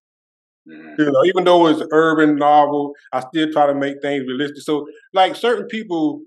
Mm-hmm. 0.70 1.02
You 1.02 1.12
know, 1.12 1.24
even 1.26 1.44
though 1.44 1.68
it's 1.68 1.82
urban 1.92 2.36
novel, 2.36 2.94
I 3.12 3.22
still 3.22 3.52
try 3.52 3.68
to 3.68 3.74
make 3.74 4.02
things 4.02 4.26
realistic. 4.28 4.62
So, 4.62 4.86
like 5.14 5.36
certain 5.36 5.68
people, 5.68 6.22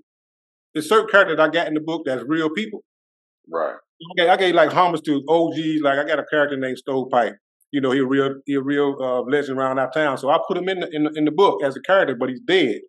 there's 0.73 0.89
certain 0.89 1.07
characters 1.07 1.39
I 1.39 1.47
got 1.49 1.67
in 1.67 1.73
the 1.73 1.79
book 1.79 2.03
that's 2.05 2.23
real 2.27 2.49
people. 2.49 2.83
Right. 3.49 3.75
Okay, 4.11 4.29
I 4.29 4.35
gave 4.35 4.55
like 4.55 4.71
homage 4.71 5.01
to 5.03 5.23
OGs. 5.27 5.81
Like 5.81 5.99
I 5.99 6.03
got 6.03 6.19
a 6.19 6.25
character 6.29 6.57
named 6.57 6.77
Stovepipe. 6.77 7.35
You 7.71 7.81
know, 7.81 7.91
he 7.91 7.99
a 7.99 8.05
real 8.05 8.35
he 8.45 8.55
a 8.55 8.61
real 8.61 8.95
uh, 9.01 9.21
legend 9.21 9.57
around 9.57 9.79
our 9.79 9.91
town. 9.91 10.17
So 10.17 10.29
I 10.29 10.39
put 10.47 10.57
him 10.57 10.67
in 10.67 10.81
the, 10.81 10.89
in 10.91 11.03
the, 11.05 11.11
in 11.15 11.25
the 11.25 11.31
book 11.31 11.63
as 11.63 11.75
a 11.75 11.81
character, 11.81 12.15
but 12.15 12.29
he's 12.29 12.41
dead. 12.41 12.81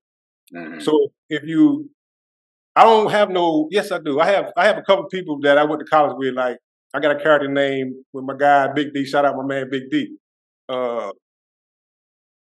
Mm-hmm. 0.54 0.80
So 0.80 1.08
if 1.28 1.42
you, 1.44 1.90
I 2.74 2.84
don't 2.84 3.10
have 3.10 3.30
no. 3.30 3.68
Yes, 3.70 3.92
I 3.92 3.98
do. 3.98 4.20
I 4.20 4.26
have 4.26 4.52
I 4.56 4.66
have 4.66 4.78
a 4.78 4.82
couple 4.82 5.04
people 5.06 5.38
that 5.42 5.58
I 5.58 5.64
went 5.64 5.80
to 5.80 5.86
college 5.86 6.16
with. 6.18 6.34
Like 6.34 6.58
I 6.92 7.00
got 7.00 7.16
a 7.16 7.20
character 7.20 7.48
named 7.48 7.94
with 8.12 8.24
my 8.24 8.34
guy 8.36 8.68
Big 8.72 8.92
D. 8.92 9.04
Shout 9.04 9.24
out 9.24 9.36
my 9.36 9.44
man 9.44 9.68
Big 9.70 9.90
D. 9.90 10.16
Uh, 10.68 11.10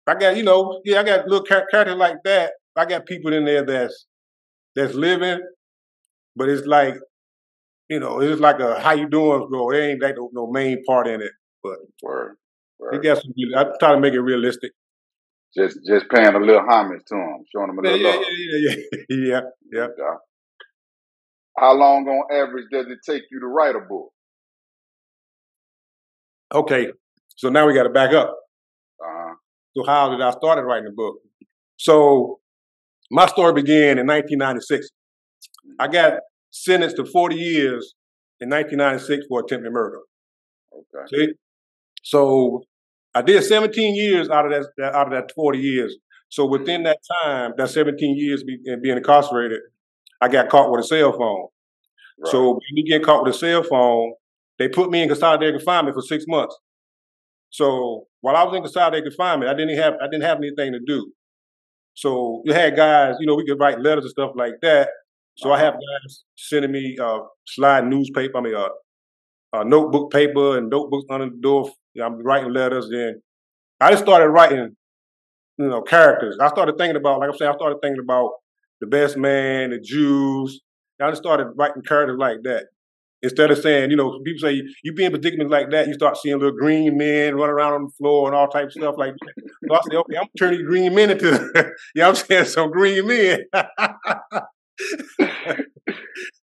I 0.07 0.15
got, 0.15 0.37
you 0.37 0.43
know, 0.43 0.81
yeah, 0.85 1.01
I 1.01 1.03
got 1.03 1.27
little 1.27 1.45
character 1.45 1.95
like 1.95 2.17
that. 2.25 2.53
I 2.77 2.85
got 2.85 3.07
people 3.07 3.33
in 3.33 3.45
there 3.45 3.65
that's 3.65 4.07
that's 4.75 4.95
living, 4.95 5.41
but 6.37 6.49
it's 6.49 6.67
like, 6.67 6.97
you 7.89 8.01
know, 8.01 8.21
it's 8.21 8.41
like 8.41 8.61
a 8.61 8.81
how 8.81 8.93
you 8.93 9.09
doing, 9.09 9.49
bro. 9.49 9.71
It 9.71 9.79
ain't 9.79 10.03
like 10.03 10.17
no, 10.17 10.31
no 10.33 10.51
main 10.51 10.85
part 10.85 11.07
in 11.07 11.23
it, 11.23 11.33
but 11.63 11.77
word, 12.03 12.37
word. 12.79 12.97
It 12.97 13.03
got 13.03 13.23
some. 13.23 13.33
I 13.57 13.65
try 13.79 13.93
to 13.93 14.01
make 14.01 14.15
it 14.15 14.21
realistic. 14.21 14.73
Just 15.57 15.79
just 15.87 16.07
paying 16.09 16.35
a 16.35 16.39
little 16.39 16.65
homage 16.69 17.03
to 17.07 17.15
him, 17.15 17.45
showing 17.55 17.71
him 17.71 17.79
a 17.79 17.83
little 17.83 17.99
yeah, 17.99 18.09
love. 18.09 18.25
Yeah, 18.29 18.59
yeah, 18.59 18.77
yeah, 19.09 19.41
yeah, 19.73 19.87
yeah. 19.97 20.15
How 21.57 21.73
long 21.73 22.09
on 22.09 22.37
average 22.37 22.67
does 22.73 22.87
it 22.87 22.99
take 23.09 23.23
you 23.31 23.39
to 23.41 23.47
write 23.47 23.77
a 23.77 23.81
book? 23.81 24.11
Okay, 26.53 26.89
so 27.37 27.49
now 27.49 27.67
we 27.67 27.75
got 27.75 27.85
to 27.85 27.91
back 27.91 28.13
up. 28.13 28.37
So 29.77 29.85
how 29.85 30.11
did 30.11 30.21
I 30.21 30.31
started 30.31 30.63
writing 30.63 30.85
the 30.85 30.93
book? 30.93 31.17
So 31.77 32.41
my 33.11 33.27
story 33.27 33.53
began 33.53 33.99
in 33.99 34.07
1996. 34.07 34.89
I 35.79 35.89
got 35.89 36.15
sentenced 36.51 36.97
to 36.97 37.05
40 37.05 37.37
years 37.37 37.95
in 38.41 38.49
1996 38.49 39.27
for 39.29 39.41
attempted 39.41 39.73
murder. 39.73 40.01
Okay. 40.73 41.07
See, 41.09 41.33
so 42.03 42.63
I 43.15 43.23
did 43.23 43.43
17 43.43 43.95
years 43.95 44.29
out 44.29 44.51
of 44.51 44.53
that 44.53 44.95
out 44.95 45.07
of 45.07 45.13
that 45.13 45.33
40 45.35 45.59
years. 45.59 45.97
So 46.29 46.45
within 46.47 46.83
that 46.85 46.99
time, 47.23 47.53
that 47.57 47.71
17 47.71 48.17
years 48.17 48.43
be, 48.43 48.59
being 48.83 48.97
incarcerated, 48.97 49.61
I 50.21 50.29
got 50.29 50.49
caught 50.49 50.71
with 50.71 50.85
a 50.85 50.87
cell 50.87 51.13
phone. 51.13 51.47
Right. 52.19 52.31
So 52.31 52.53
when 52.53 52.61
you 52.73 52.85
get 52.85 53.05
caught 53.05 53.25
with 53.25 53.35
a 53.35 53.39
cell 53.39 53.63
phone, 53.63 54.15
they 54.59 54.69
put 54.69 54.91
me 54.91 55.03
in 55.03 55.09
consolidated 55.09 55.57
confinement 55.57 55.95
for 55.95 56.03
six 56.03 56.25
months. 56.27 56.57
So 57.55 58.09
while 58.21 58.35
I 58.35 58.43
was 58.43 58.57
in 58.57 58.63
consolidated 58.63 59.13
confinement, 59.13 59.49
I 59.49 59.55
didn't 59.55 59.77
have 59.77 59.95
I 60.03 60.07
didn't 60.09 60.25
have 60.25 60.39
anything 60.39 60.73
to 60.73 60.81
do. 60.85 61.13
So 61.95 62.43
you 62.45 62.53
had 62.53 62.75
guys, 62.75 63.15
you 63.21 63.29
know, 63.29 63.37
we 63.37 63.47
could 63.47 63.61
write 63.61 63.79
letters 63.79 64.03
and 64.03 64.11
stuff 64.11 64.33
like 64.35 64.55
that. 64.63 64.89
So 65.37 65.53
I 65.53 65.61
have 65.61 65.75
guys 65.75 66.25
sending 66.37 66.73
me 66.73 66.99
uh, 67.01 67.21
slide 67.47 67.87
newspaper, 67.87 68.39
I 68.39 68.41
mean, 68.41 68.57
uh, 68.57 68.69
uh, 69.53 69.63
notebook 69.63 70.13
paper 70.13 70.59
and 70.59 70.69
notebooks 70.69 71.05
under 71.09 71.27
the 71.27 71.41
door. 71.41 71.71
I'm 72.03 72.19
writing 72.25 72.53
letters. 72.53 72.89
And 72.91 73.21
I 73.81 73.93
just 73.93 74.03
started 74.03 74.31
writing, 74.31 74.75
you 75.57 75.69
know, 75.69 75.83
characters. 75.83 76.37
I 76.41 76.49
started 76.49 76.77
thinking 76.77 76.97
about, 76.97 77.21
like 77.21 77.31
I'm 77.31 77.37
saying, 77.37 77.53
I 77.53 77.55
started 77.55 77.79
thinking 77.81 78.03
about 78.03 78.33
the 78.81 78.89
best 78.89 79.17
man, 79.17 79.71
the 79.71 79.79
Juice. 79.79 80.59
I 81.01 81.09
just 81.09 81.23
started 81.23 81.53
writing 81.55 81.83
characters 81.83 82.19
like 82.19 82.39
that. 82.43 82.65
Instead 83.25 83.51
of 83.51 83.59
saying, 83.59 83.91
you 83.91 83.97
know, 83.97 84.21
people 84.25 84.39
say 84.39 84.63
you 84.83 84.93
be 84.93 85.05
in 85.05 85.11
predicaments 85.11 85.51
like 85.51 85.71
that, 85.71 85.89
you 85.89 85.95
start 85.95 86.17
seeing 86.17 86.39
little 86.39 86.57
green 86.57 86.97
men 86.97 87.35
running 87.35 87.55
around 87.55 87.73
on 87.73 87.83
the 87.85 87.91
floor 87.99 88.29
and 88.29 88.37
all 88.37 88.49
types 88.49 88.77
of 88.77 88.83
stuff 88.83 88.95
like 88.99 89.15
that. 89.19 89.35
So 89.67 89.75
I 89.75 89.81
said, 89.83 89.97
okay, 89.97 90.17
I'm 90.19 90.29
turning 90.39 90.65
green 90.65 90.95
men 90.95 91.11
into, 91.11 91.51
you 91.95 92.03
know 92.03 92.11
I'm 92.11 92.15
saying, 92.15 92.45
some 92.45 92.71
green 92.71 93.07
men. 93.07 93.41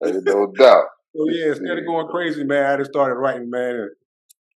no 0.01 0.51
doubt. 0.57 0.85
So 1.13 1.25
yeah, 1.29 1.47
instead 1.47 1.77
of 1.77 1.85
going 1.85 2.07
crazy, 2.07 2.45
man, 2.45 2.71
I 2.71 2.77
just 2.77 2.91
started 2.91 3.15
writing, 3.15 3.49
man. 3.49 3.89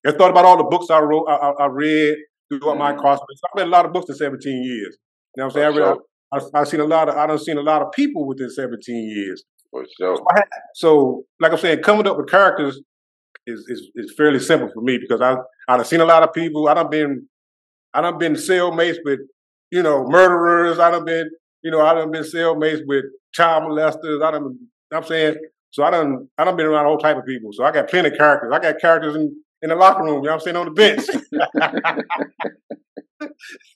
I 0.08 0.14
thought 0.14 0.32
about 0.32 0.46
all 0.46 0.56
the 0.56 0.64
books 0.64 0.90
I 0.90 1.00
wrote, 1.00 1.26
I, 1.28 1.52
I 1.60 1.66
read 1.66 2.16
throughout 2.48 2.78
my 2.78 2.92
mm-hmm. 2.92 3.00
incarceration. 3.00 3.42
I've 3.44 3.58
read 3.58 3.68
a 3.68 3.70
lot 3.70 3.86
of 3.86 3.92
books 3.92 4.10
in 4.10 4.16
17 4.16 4.64
years. 4.64 4.98
You 5.36 5.42
know 5.42 5.48
what 5.48 5.58
I'm 5.58 5.62
saying? 5.62 5.66
I 5.66 5.78
read, 5.78 5.98
I, 6.54 6.60
have 6.60 6.68
seen 6.70 6.80
a 6.80 6.86
lot 6.86 7.10
of, 7.10 7.16
I 7.16 7.30
have 7.30 7.42
seen 7.42 7.58
a 7.58 7.62
lot 7.62 7.82
of 7.82 7.92
people 7.92 8.26
within 8.26 8.50
17 8.50 9.10
years. 9.10 9.44
For 9.72 9.86
sure. 10.00 10.18
So, 10.74 11.24
like 11.40 11.52
I'm 11.52 11.58
saying, 11.58 11.82
coming 11.84 12.08
up 12.08 12.18
with 12.18 12.30
characters 12.30 12.82
is, 13.48 13.66
is 13.68 13.90
is 13.96 14.14
fairly 14.18 14.40
simple 14.40 14.70
for 14.74 14.82
me 14.82 14.98
because 14.98 15.22
I 15.22 15.36
I've 15.68 15.86
seen 15.88 16.02
a 16.02 16.06
lot 16.06 16.24
of 16.24 16.34
people. 16.34 16.68
I 16.68 16.74
done 16.74 16.90
been 16.90 17.28
I 17.94 18.02
done 18.02 18.18
been 18.18 18.34
cellmates 18.34 18.98
with 19.04 19.20
you 19.72 19.84
know 19.84 20.06
murderers. 20.08 20.80
I 20.80 20.92
done 20.92 21.06
been 21.06 21.30
you 21.64 21.72
know 21.72 21.82
I 21.82 21.94
done 21.94 22.12
been 22.12 22.24
cellmates 22.24 22.82
with 22.86 23.06
child 23.34 23.64
molesters. 23.64 24.24
I 24.24 24.32
done 24.32 24.58
I'm 24.94 25.04
saying 25.04 25.36
so 25.72 25.84
I 25.84 25.92
done 25.92 26.30
I 26.38 26.46
done 26.46 26.56
been 26.56 26.66
around 26.66 26.86
all 26.86 26.98
type 26.98 27.18
of 27.18 27.26
people. 27.26 27.52
So 27.54 27.64
I 27.64 27.72
got 27.72 27.90
plenty 27.90 28.10
of 28.10 28.18
characters. 28.18 28.52
I 28.54 28.60
got 28.60 28.80
characters 28.80 29.16
in 29.16 29.36
in 29.62 29.70
the 29.70 29.76
locker 29.76 30.04
room. 30.04 30.24
You 30.24 30.30
know 30.30 30.34
I'm 30.34 30.40
saying 30.40 30.56
on 30.56 30.66
the 30.66 30.72
bench. 30.72 31.02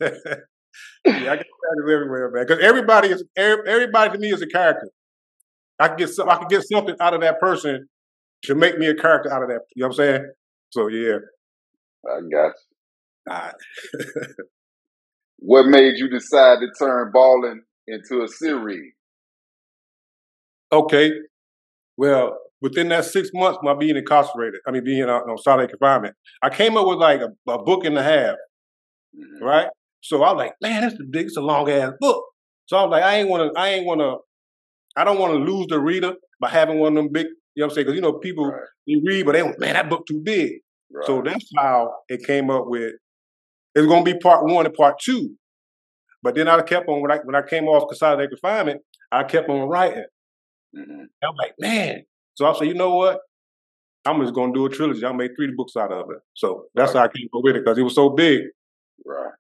yeah, 0.02 0.10
I 1.06 1.36
got 1.36 1.46
characters 1.46 1.92
everywhere, 1.92 2.32
man. 2.32 2.46
Because 2.48 2.64
everybody 2.64 3.10
is 3.10 3.24
everybody 3.36 4.12
to 4.12 4.18
me 4.18 4.32
is 4.32 4.42
a 4.42 4.48
character. 4.48 4.90
I 5.80 5.88
can 5.88 5.98
get 5.98 6.10
some, 6.10 6.30
I 6.30 6.36
can 6.36 6.48
get 6.48 6.64
something 6.68 6.96
out 7.00 7.14
of 7.14 7.22
that 7.22 7.40
person 7.40 7.88
to 8.44 8.56
make 8.56 8.78
me 8.78 8.88
a 8.88 8.96
character 8.96 9.32
out 9.32 9.44
of 9.44 9.50
that. 9.50 9.62
You 9.76 9.82
know 9.84 9.88
what 9.88 10.00
I'm 10.00 10.06
saying? 10.06 10.32
So 10.72 10.88
yeah. 10.88 11.18
I 12.06 12.20
got 12.32 12.54
you. 12.54 13.30
All 13.30 13.38
right. 13.38 13.54
what 15.40 15.66
made 15.68 15.98
you 15.98 16.10
decide 16.10 16.60
to 16.60 16.68
turn 16.78 17.12
Ballin' 17.12 17.64
into 17.88 18.24
a 18.24 18.28
series? 18.28 18.94
Okay. 20.72 21.12
Well, 21.98 22.38
within 22.62 22.90
that 22.90 23.06
six 23.06 23.30
months, 23.34 23.60
my 23.64 23.74
being 23.74 23.98
incarcerated, 23.98 24.60
I 24.68 24.72
mean 24.72 24.84
being 24.84 25.04
on, 25.04 25.30
on 25.30 25.38
solid 25.38 25.70
confinement, 25.70 26.16
I 26.42 26.50
came 26.50 26.78
up 26.78 26.88
with 26.88 27.00
like 27.00 27.22
a, 27.22 27.52
a 27.52 27.64
book 27.64 27.86
and 27.86 27.98
a 27.98 28.04
half. 28.04 28.36
Mm-hmm. 29.16 29.44
Right? 29.44 29.68
So 30.02 30.24
I 30.24 30.32
was 30.32 30.38
like, 30.38 30.54
man, 30.62 30.82
that's 30.82 30.98
the 30.98 31.04
big, 31.04 31.28
it's 31.28 31.38
a 31.38 31.42
long 31.42 31.70
ass 31.70 31.94
book. 32.00 32.24
So 32.68 32.78
I 32.78 32.84
was 32.84 32.92
like, 32.92 33.04
I 33.04 33.16
ain't 33.18 33.30
wanna, 33.30 33.50
I 33.56 33.70
ain't 33.70 33.86
wanna 33.86 34.16
I 35.00 35.06
don't 35.06 35.18
want 35.18 35.32
to 35.32 35.40
lose 35.40 35.68
the 35.70 35.80
reader 35.80 36.16
by 36.42 36.50
having 36.50 36.78
one 36.78 36.98
of 36.98 37.04
them 37.04 37.14
big, 37.14 37.28
you 37.56 37.62
know 37.62 37.68
what 37.68 37.72
I'm 37.72 37.76
saying? 37.76 37.86
Because, 37.86 37.96
you 37.96 38.02
know, 38.02 38.14
people, 38.20 38.52
right. 38.52 38.62
they 38.86 38.96
read, 39.06 39.26
but 39.26 39.32
they 39.32 39.44
man, 39.44 39.76
that 39.76 39.90
book 39.90 40.06
too 40.06 40.20
big. 40.22 40.56
Right. 40.92 41.06
So 41.08 41.22
that's 41.22 41.50
how 41.56 41.94
it 42.10 42.26
came 42.28 42.50
up 42.50 42.66
with, 42.66 42.96
it's 43.76 43.88
going 43.88 44.04
to 44.04 44.14
be 44.14 44.20
part 44.20 44.44
one 44.44 44.66
and 44.66 44.76
part 44.76 45.00
two. 45.00 45.36
But 46.22 46.36
then 46.36 46.50
I 46.50 46.62
kept 46.64 46.90
on, 46.90 47.02
when 47.02 47.12
I, 47.12 47.20
when 47.24 47.34
I 47.34 47.44
came 47.48 47.66
off 47.66 47.88
consolidated 47.88 48.32
confinement, 48.32 48.82
I 49.10 49.24
kept 49.24 49.48
on 49.48 49.70
writing. 49.70 50.04
Mm-hmm. 50.78 51.04
I'm 51.24 51.36
like, 51.38 51.54
man. 51.60 52.04
So 52.36 52.46
I 52.46 52.54
said, 52.58 52.68
you 52.68 52.74
know 52.74 52.96
what? 52.96 53.20
I'm 54.06 54.22
just 54.22 54.34
going 54.34 54.54
to 54.54 54.60
do 54.60 54.66
a 54.66 54.70
trilogy. 54.70 55.06
I 55.06 55.14
made 55.14 55.32
three 55.38 55.54
books 55.56 55.78
out 55.78 55.94
of 55.94 56.10
it. 56.12 56.18
So 56.34 56.66
that's 56.76 56.94
right. 56.94 57.00
how 57.00 57.06
I 57.06 57.08
came 57.08 57.30
up 57.34 57.42
with 57.42 57.56
it 57.56 57.64
because 57.64 57.78
it 57.78 57.84
was 57.84 57.96
so 57.96 58.10
big. 58.10 58.42
Right. 59.06 59.32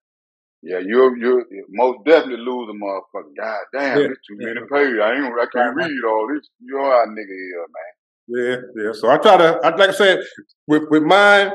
Yeah, 0.62 0.80
you're 0.86 1.16
you're 1.18 1.46
most 1.70 2.06
definitely 2.06 2.44
lose 2.44 2.70
a 2.70 2.74
motherfucker. 2.74 3.32
God 3.38 3.60
damn, 3.74 3.98
yeah. 3.98 4.08
it's 4.08 4.28
too 4.28 4.36
many 4.38 4.60
pages. 4.72 5.00
I 5.02 5.14
ain't 5.16 5.34
I 5.34 5.46
can't 5.54 5.76
read 5.76 5.92
all 6.06 6.28
this. 6.34 6.50
You 6.60 6.76
know 6.76 6.84
how 6.84 7.06
nigga 7.06 7.28
here, 7.28 7.66
man. 7.76 7.94
Yeah, 8.28 8.84
yeah. 8.84 8.92
So 8.92 9.10
I 9.10 9.18
try 9.18 9.38
to 9.38 9.60
I 9.64 9.76
like 9.76 9.90
I 9.90 9.94
said, 9.94 10.20
with 10.68 10.84
with 10.90 11.04
mine, 11.04 11.52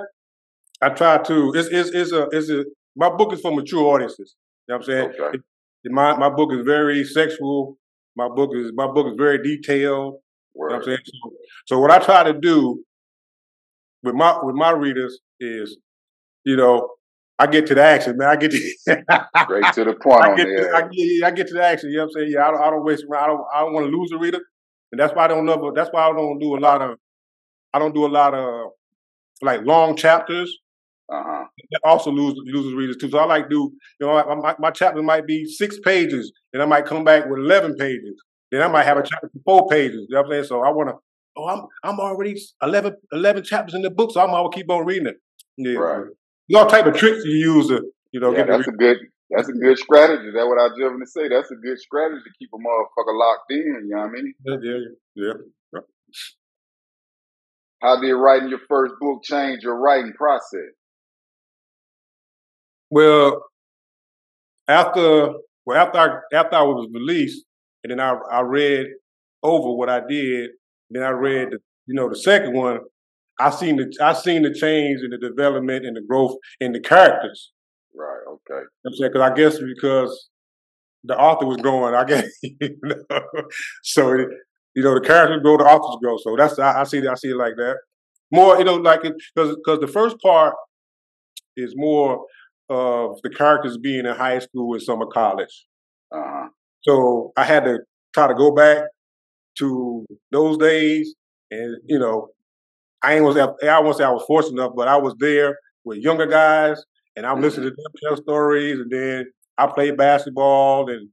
I 0.80 0.88
try 0.88 1.18
to 1.18 1.52
it's 1.54 1.68
it's 1.68 1.90
it's 1.90 2.12
a 2.12 2.28
it's 2.32 2.49
a 2.49 2.64
my 2.96 3.11
book 3.11 3.34
is 3.34 3.40
for 3.40 3.54
mature 3.54 3.84
audiences. 3.94 4.37
You 4.68 4.73
know 4.73 4.78
what 4.78 4.84
I'm 4.84 4.87
saying? 4.87 5.20
Okay. 5.20 5.38
It, 5.84 5.92
my 5.92 6.16
my 6.16 6.30
book 6.30 6.52
is 6.52 6.64
very 6.64 7.04
sexual. 7.04 7.76
My 8.16 8.28
book 8.28 8.52
is 8.54 8.73
my 8.75 8.87
book 8.87 9.08
is 9.08 9.14
very 9.18 9.42
detailed. 9.42 10.20
Word. 10.54 10.70
You 10.70 10.76
know 10.76 10.78
what 10.78 10.78
I'm 10.78 10.84
saying? 10.84 10.99
So, 11.04 11.32
so 11.66 11.78
what 11.78 11.90
I 11.90 11.99
try 11.99 12.23
to 12.25 12.32
do 12.32 12.82
with 14.02 14.14
my 14.14 14.38
with 14.42 14.54
my 14.54 14.70
readers 14.70 15.18
is, 15.40 15.76
you 16.44 16.56
know, 16.56 16.88
I 17.38 17.47
get 17.49 17.67
to 17.67 17.75
the 17.75 17.83
action, 17.83 18.17
man. 18.17 18.29
I 18.29 18.37
get 18.37 18.53
to 18.53 18.59
straight 19.43 19.73
to 19.75 19.85
the 19.85 19.95
point. 20.00 20.23
I 20.23 20.37
get, 20.37 20.45
to, 20.45 20.71
I, 20.73 20.88
yeah, 20.93 21.26
I 21.26 21.31
get 21.33 21.49
to 21.49 21.55
the 21.55 21.64
action. 21.64 21.91
You 21.91 21.97
know 21.97 22.05
what 22.05 22.11
I'm 22.17 22.23
saying? 22.23 22.33
Yeah, 22.33 22.47
I 22.47 22.50
don't, 22.53 22.62
I 22.62 22.71
don't 22.71 22.85
waste 22.85 23.05
around. 23.11 23.25
I 23.25 23.26
don't, 23.26 23.45
I 23.55 23.61
don't 23.61 23.73
want 23.73 23.87
to 23.91 23.97
lose 23.97 24.12
a 24.12 24.19
reader, 24.19 24.41
and 24.93 25.00
that's 25.00 25.14
why 25.14 25.25
I 25.25 25.29
don't 25.29 25.45
know. 25.45 25.57
But 25.57 25.75
That's 25.75 25.91
why 25.91 26.09
I 26.09 26.12
don't 26.12 26.38
do 26.38 26.57
a 26.57 26.61
lot 26.61 26.81
of. 26.81 26.97
I 27.73 27.81
don't 27.81 27.95
do 27.95 28.07
a 28.07 28.09
lot 28.09 28.35
of 28.35 28.71
like 29.43 29.62
long 29.64 29.97
chapters. 29.97 30.57
Uh-huh. 31.07 31.45
also 31.85 32.11
lose 32.11 32.35
loses 32.47 32.73
readers 32.73 32.97
too. 32.97 33.11
So 33.11 33.19
I 33.19 33.26
like 33.26 33.50
do 33.50 33.71
you 34.00 34.07
know 34.07 34.41
my, 34.41 34.55
my 34.59 34.71
chapter 34.71 35.03
might 35.03 35.26
be 35.26 35.45
six 35.45 35.79
pages, 35.81 36.33
and 36.55 36.62
I 36.62 36.67
might 36.67 36.87
come 36.87 37.05
back 37.05 37.29
with 37.29 37.41
eleven 37.41 37.75
pages. 37.75 38.14
Then 38.50 38.62
I 38.62 38.69
might 38.69 38.85
have 38.85 38.97
a 38.97 39.03
chapter 39.03 39.29
for 39.29 39.41
four 39.45 39.69
pages. 39.69 40.07
You 40.09 40.14
know 40.14 40.23
what 40.23 40.26
I'm 40.26 40.33
saying? 40.33 40.45
So 40.45 40.62
I 40.62 40.71
want 40.71 40.91
to. 40.91 40.95
Oh, 41.37 41.49
I'm 41.49 41.67
I'm 41.83 41.99
already 41.99 42.41
11, 42.62 42.95
11 43.11 43.43
chapters 43.43 43.75
in 43.75 43.83
the 43.83 43.91
book, 43.91 44.12
so 44.12 44.21
I'm 44.21 44.31
gonna 44.31 44.49
keep 44.50 44.71
on 44.71 44.87
reading 44.87 45.09
it. 45.09 45.17
Yeah. 45.59 45.79
Right 45.79 46.07
all 46.55 46.67
type 46.67 46.87
of 46.87 46.95
tricks 46.95 47.25
you 47.25 47.37
use 47.37 47.69
to, 47.69 47.83
you 48.13 48.21
know, 48.21 48.35
yeah, 48.37 48.45
that's 48.45 48.69
a 48.69 48.73
good 48.73 48.99
that's 49.31 49.49
a 49.49 49.53
good 49.53 49.79
strategy. 49.79 50.31
That's 50.33 50.47
what 50.47 50.61
I 50.61 50.69
was 50.69 50.79
going 50.79 51.01
to 51.01 51.07
say. 51.07 51.29
That's 51.29 51.51
a 51.51 51.57
good 51.57 51.79
strategy 51.79 52.21
to 52.23 52.31
keep 52.39 52.51
a 52.55 52.59
motherfucker 52.59 53.19
locked 53.19 53.51
in. 53.51 53.89
You 53.89 53.95
know 53.95 53.99
what 53.99 54.09
I 54.09 54.13
mean? 54.13 54.35
Yeah, 54.45 54.57
yeah, 54.63 55.33
yeah. 55.73 55.81
How 57.83 58.01
did 58.01 58.13
writing 58.13 58.49
your 58.49 58.61
first 58.69 58.95
book 59.01 59.23
change 59.23 59.63
your 59.63 59.79
writing 59.79 60.13
process? 60.13 60.73
Well, 62.91 63.45
after 64.69 65.33
well 65.67 65.79
after 65.79 65.99
I 65.99 66.37
after 66.37 66.57
I 66.57 66.63
was 66.63 66.89
released, 66.93 67.45
and 67.83 67.91
then 67.91 68.01
I 68.01 68.15
I 68.31 68.41
read 68.41 68.87
over 69.43 69.77
what 69.77 69.89
I 69.89 70.01
did. 70.07 70.51
Then 70.91 71.03
I 71.03 71.11
read 71.11 71.51
the 71.51 71.59
you 71.87 71.95
know 71.95 72.09
the 72.09 72.17
second 72.17 72.55
one, 72.55 72.79
I 73.38 73.50
seen 73.50 73.76
the 73.76 73.93
I 74.00 74.12
seen 74.12 74.43
the 74.43 74.55
change 74.55 75.00
in 75.03 75.11
the 75.11 75.19
development 75.19 75.85
and 75.85 75.97
the 75.97 76.03
growth 76.03 76.37
in 76.61 76.73
the 76.73 76.81
characters. 76.81 77.53
Right. 77.95 78.21
Okay. 78.29 78.62
I'm 78.87 78.95
saying 78.95 79.11
because 79.12 79.31
I 79.31 79.35
guess 79.35 79.59
because 79.59 80.29
the 81.05 81.17
author 81.19 81.47
was 81.47 81.59
growing, 81.59 81.95
I 81.95 82.05
guess 82.05 82.29
you 82.43 82.76
know, 82.83 83.21
so 83.83 84.12
it, 84.12 84.29
you 84.75 84.83
know 84.83 84.95
the 84.95 85.00
characters 85.00 85.43
grow, 85.43 85.57
the 85.57 85.64
authors 85.64 85.99
grow. 86.03 86.17
So 86.19 86.37
that's 86.37 86.59
I, 86.59 86.81
I 86.81 86.85
see 86.85 87.07
I 87.07 87.14
see 87.14 87.31
it 87.31 87.37
like 87.37 87.55
that. 87.57 87.76
More 88.33 88.59
you 88.59 88.64
know 88.64 88.76
like 88.76 89.05
it 89.05 89.14
because 89.35 89.57
because 89.57 89.81
the 89.81 89.88
first 89.88 90.17
part 90.21 90.55
is 91.57 91.75
more 91.76 92.25
of 92.69 93.19
the 93.23 93.31
characters 93.31 93.79
being 93.79 94.07
in 94.07 94.14
high 94.14 94.38
school 94.38 94.73
and 94.75 94.83
summer 94.83 95.07
college. 95.07 95.67
Uh-huh. 96.12 96.49
So 96.83 97.33
I 97.37 97.45
had 97.45 97.64
to 97.64 97.79
try 98.12 98.29
to 98.29 98.35
go 98.35 98.53
back 98.53 98.85
to 99.59 100.07
those 100.33 100.59
days 100.59 101.14
and 101.50 101.76
you 101.87 101.99
know 101.99 102.29
I 103.04 103.14
ain't 103.14 103.25
was 103.25 103.37
I 103.37 103.80
won't 103.80 103.96
say 103.96 104.04
I 104.04 104.11
was 104.11 104.25
fortunate 104.26 104.61
enough, 104.61 104.73
but 104.75 104.88
I 104.88 104.96
was 104.96 105.14
there 105.18 105.58
with 105.84 105.99
younger 105.99 106.26
guys, 106.26 106.82
and 107.16 107.26
I'm 107.26 107.34
mm-hmm. 107.34 107.44
listening 107.44 107.70
to 107.70 107.76
them 107.76 107.92
tell 108.02 108.16
stories, 108.16 108.80
and 108.80 108.90
then 108.90 109.26
I 109.58 109.66
played 109.66 109.99
basketball, 109.99 110.88
and 110.88 111.11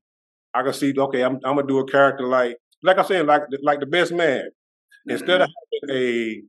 I 0.54 0.64
can 0.64 0.74
see 0.74 0.94
okay, 0.98 1.22
I'm 1.22 1.36
I'm 1.44 1.56
gonna 1.56 1.68
do 1.68 1.80
a 1.80 1.86
character 1.88 2.26
like 2.26 2.56
like 2.82 2.98
I 2.98 3.04
said, 3.04 3.26
like 3.28 3.42
like 3.62 3.82
the 3.82 3.86
best 3.86 4.14
man. 4.14 4.46
Mm-hmm. 4.46 5.12
Instead 5.12 5.42
of 5.42 5.50
having 5.82 5.98
a 5.98 6.42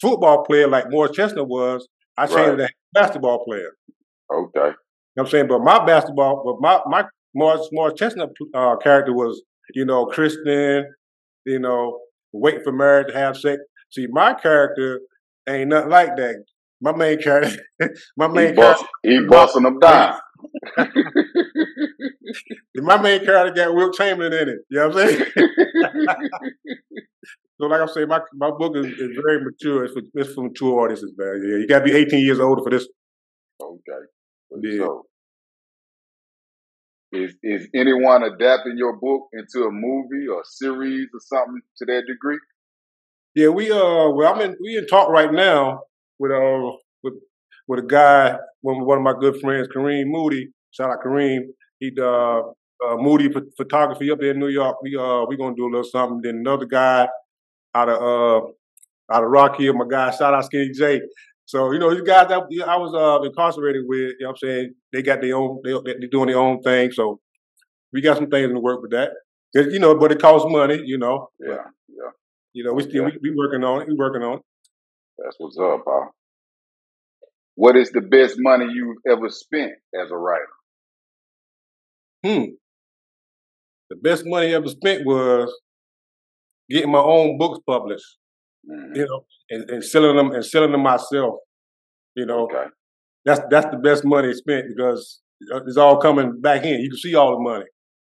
football 0.00 0.44
player 0.44 0.68
like 0.68 0.90
Morris 0.90 1.16
Chestnut 1.16 1.48
was, 1.48 1.88
I 2.16 2.26
changed 2.26 2.60
right. 2.60 2.68
to 2.68 2.74
basketball 2.92 3.44
player. 3.44 3.72
Okay. 4.32 4.68
You 4.68 4.74
know 5.16 5.24
I'm 5.24 5.26
saying, 5.26 5.48
but 5.48 5.60
my 5.60 5.84
basketball, 5.84 6.42
but 6.44 6.60
my 6.60 6.80
my 6.86 7.08
Morris 7.34 7.68
Morris 7.72 7.98
Chestnut 7.98 8.30
uh, 8.54 8.76
character 8.76 9.12
was, 9.12 9.42
you 9.74 9.84
know, 9.84 10.06
Christian, 10.06 10.86
you 11.46 11.58
know, 11.58 11.98
waiting 12.32 12.62
for 12.62 12.72
marriage 12.72 13.08
to 13.08 13.18
have 13.18 13.36
sex. 13.36 13.60
See, 13.90 14.06
my 14.10 14.34
character 14.34 15.00
ain't 15.48 15.70
nothing 15.70 15.90
like 15.90 16.16
that. 16.16 16.44
My 16.80 16.94
main 16.94 17.18
character, 17.18 17.58
my 18.16 18.28
main 18.28 18.48
he 18.48 18.54
boss, 18.54 18.78
character, 18.78 18.88
he 19.02 19.26
bossing 19.26 19.62
them 19.64 19.78
down. 19.80 20.18
my 22.76 23.00
main 23.00 23.24
character 23.24 23.52
got 23.54 23.74
Wilt 23.74 23.94
Chamberlain 23.94 24.32
in 24.32 24.48
it. 24.50 24.58
You 24.68 24.78
know 24.78 24.88
what 24.88 24.98
I'm 24.98 25.08
saying? 25.08 25.24
so, 27.60 27.66
like 27.66 27.80
I 27.80 27.86
say, 27.86 28.04
my 28.04 28.20
my 28.34 28.50
book 28.56 28.76
is, 28.76 28.86
is 28.86 29.18
very 29.24 29.42
mature. 29.42 29.84
It's 29.84 29.94
for, 29.94 30.02
it's 30.14 30.34
for 30.34 30.44
mature 30.44 30.84
audiences, 30.84 31.12
man. 31.16 31.42
Yeah, 31.44 31.56
you 31.56 31.66
got 31.66 31.80
to 31.80 31.84
be 31.84 31.92
18 31.92 32.20
years 32.24 32.38
old 32.38 32.62
for 32.62 32.70
this. 32.70 32.86
Okay. 33.60 34.06
Yeah. 34.62 34.78
So, 34.78 35.06
is 37.10 37.34
is 37.42 37.68
anyone 37.74 38.22
adapting 38.22 38.76
your 38.76 38.96
book 38.98 39.28
into 39.32 39.66
a 39.66 39.72
movie 39.72 40.28
or 40.28 40.42
series 40.44 41.08
or 41.12 41.20
something 41.20 41.60
to 41.78 41.86
that 41.86 42.02
degree? 42.06 42.38
Yeah, 43.38 43.50
we 43.50 43.70
uh, 43.70 44.10
well, 44.10 44.34
I'm 44.34 44.40
in 44.40 44.56
we 44.60 44.76
in 44.76 44.88
talk 44.88 45.10
right 45.10 45.32
now 45.32 45.82
with 46.18 46.32
uh 46.32 46.72
with 47.04 47.14
with 47.68 47.84
a 47.84 47.86
guy, 47.86 48.36
one 48.62 48.84
one 48.84 48.98
of 48.98 49.04
my 49.04 49.14
good 49.20 49.40
friends, 49.40 49.68
Kareem 49.68 50.06
Moody. 50.06 50.48
Shout 50.72 50.90
out 50.90 51.04
Kareem. 51.06 51.42
He 51.78 51.92
uh, 52.00 52.40
uh 52.40 52.96
Moody 52.96 53.28
Photography 53.56 54.10
up 54.10 54.18
there 54.18 54.32
in 54.32 54.40
New 54.40 54.48
York. 54.48 54.82
We 54.82 54.96
uh 54.96 55.24
we 55.28 55.36
gonna 55.36 55.54
do 55.54 55.66
a 55.66 55.70
little 55.70 55.84
something. 55.84 56.20
Then 56.20 56.38
another 56.38 56.66
guy 56.66 57.06
out 57.76 57.88
of 57.88 58.02
uh 58.02 58.46
out 59.14 59.22
of 59.22 59.30
Rock 59.30 59.56
Hill, 59.60 59.74
my 59.74 59.86
guy, 59.88 60.10
shout 60.10 60.34
out 60.34 60.44
Skinny 60.44 60.72
J. 60.72 61.00
So, 61.44 61.70
you 61.70 61.78
know, 61.78 61.94
these 61.94 62.02
guys 62.02 62.26
that 62.30 62.42
I 62.66 62.76
was 62.76 62.92
uh, 62.92 63.24
incarcerated 63.24 63.84
with, 63.86 63.98
you 64.00 64.16
know 64.20 64.30
what 64.30 64.38
I'm 64.42 64.48
saying, 64.48 64.74
they 64.92 65.02
got 65.02 65.20
their 65.22 65.36
own, 65.36 65.60
they, 65.62 65.70
they're 65.84 66.08
doing 66.10 66.26
their 66.26 66.38
own 66.38 66.60
thing. 66.60 66.90
So 66.90 67.20
we 67.92 68.02
got 68.02 68.16
some 68.16 68.28
things 68.28 68.48
in 68.48 68.54
the 68.54 68.60
work 68.60 68.82
with 68.82 68.90
that. 68.90 69.12
You 69.54 69.78
know, 69.78 69.94
but 69.94 70.10
it 70.10 70.20
costs 70.20 70.46
money, 70.50 70.82
you 70.84 70.98
know. 70.98 71.28
Yeah, 71.38 71.54
but, 71.54 71.64
yeah. 71.88 72.10
You 72.52 72.64
know, 72.64 72.72
we 72.72 72.82
still, 72.82 73.04
we, 73.04 73.18
we 73.22 73.34
working 73.36 73.64
on 73.64 73.82
it. 73.82 73.88
We 73.88 73.94
working 73.94 74.22
on 74.22 74.38
it. 74.38 74.42
That's 75.18 75.36
what's 75.38 75.58
up, 75.58 75.84
Paul. 75.84 76.10
What 77.54 77.76
is 77.76 77.90
the 77.90 78.00
best 78.00 78.36
money 78.38 78.66
you've 78.72 78.98
ever 79.10 79.28
spent 79.28 79.72
as 80.00 80.10
a 80.10 80.16
writer? 80.16 80.44
Hmm. 82.24 82.44
The 83.90 83.96
best 83.96 84.24
money 84.26 84.48
I 84.48 84.56
ever 84.56 84.68
spent 84.68 85.04
was 85.04 85.52
getting 86.68 86.92
my 86.92 86.98
own 87.00 87.38
books 87.38 87.58
published. 87.66 88.04
Mm-hmm. 88.70 88.96
You 88.96 89.06
know, 89.06 89.24
and, 89.50 89.70
and, 89.70 89.84
selling 89.84 90.16
them 90.16 90.32
and 90.32 90.44
selling 90.44 90.72
them 90.72 90.82
myself. 90.82 91.36
You 92.16 92.26
know, 92.26 92.44
okay. 92.44 92.64
that's 93.24 93.40
that's 93.50 93.66
the 93.70 93.78
best 93.78 94.04
money 94.04 94.32
spent 94.34 94.66
because 94.68 95.20
it's 95.66 95.76
all 95.76 95.98
coming 95.98 96.40
back 96.40 96.64
in. 96.64 96.80
You 96.80 96.90
can 96.90 96.98
see 96.98 97.14
all 97.14 97.36
the 97.36 97.42
money. 97.42 97.64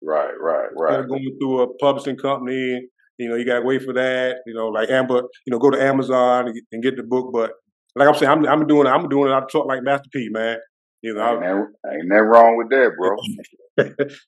Right, 0.03 0.33
right, 0.41 0.69
right. 0.77 0.95
Instead 0.95 1.05
of 1.05 1.09
Going 1.09 1.37
through 1.41 1.63
a 1.63 1.75
publishing 1.77 2.17
company, 2.17 2.89
you 3.21 3.29
know, 3.29 3.37
you 3.37 3.45
got 3.45 3.61
to 3.61 3.67
wait 3.67 3.83
for 3.83 3.93
that. 3.93 4.39
You 4.47 4.55
know, 4.55 4.69
like 4.69 4.91
Amber, 4.91 5.23
you 5.47 5.51
know, 5.51 5.59
go 5.59 5.71
to 5.71 5.83
Amazon 5.83 6.49
and, 6.49 6.61
and 6.73 6.83
get 6.83 6.97
the 6.97 7.03
book. 7.03 7.31
But 7.33 7.53
like 7.95 8.09
I'm 8.09 8.15
saying, 8.15 8.31
I'm, 8.31 8.47
I'm 8.47 8.67
doing 8.67 8.87
it 8.87 8.91
I'm 8.91 9.09
doing 9.09 9.31
it. 9.31 9.35
I 9.35 9.43
talk 9.51 9.67
like 9.67 9.83
Master 9.83 10.09
P, 10.13 10.29
man. 10.31 10.59
You 11.03 11.15
know, 11.15 11.33
ain't, 11.33 11.41
never, 11.41 11.73
ain't 11.93 12.09
nothing 12.09 12.25
wrong 12.25 12.57
with 12.57 12.71
that, 12.71 12.93
bro. 12.99 13.17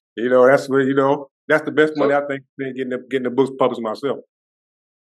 you 0.17 0.29
know, 0.31 0.47
that's 0.47 0.69
what 0.69 0.85
you 0.85 0.95
know. 0.95 1.29
That's 1.49 1.65
the 1.65 1.71
best 1.71 1.95
money 1.97 2.13
so, 2.13 2.23
I 2.23 2.27
think 2.27 2.45
getting 2.59 2.91
the 2.91 2.99
getting 3.11 3.25
the 3.25 3.31
books 3.31 3.51
published 3.59 3.83
myself. 3.83 4.19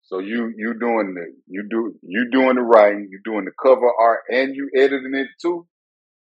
So 0.04 0.20
you 0.20 0.54
you 0.56 0.74
doing 0.80 1.16
the 1.16 1.26
you 1.48 1.68
do 1.70 1.96
you 2.04 2.30
doing 2.32 2.56
the 2.56 2.62
writing, 2.62 3.08
you 3.10 3.20
doing 3.24 3.46
the 3.46 3.52
cover 3.62 3.92
art, 4.00 4.20
and 4.30 4.56
you 4.56 4.70
editing 4.76 5.16
it 5.16 5.28
too. 5.42 5.68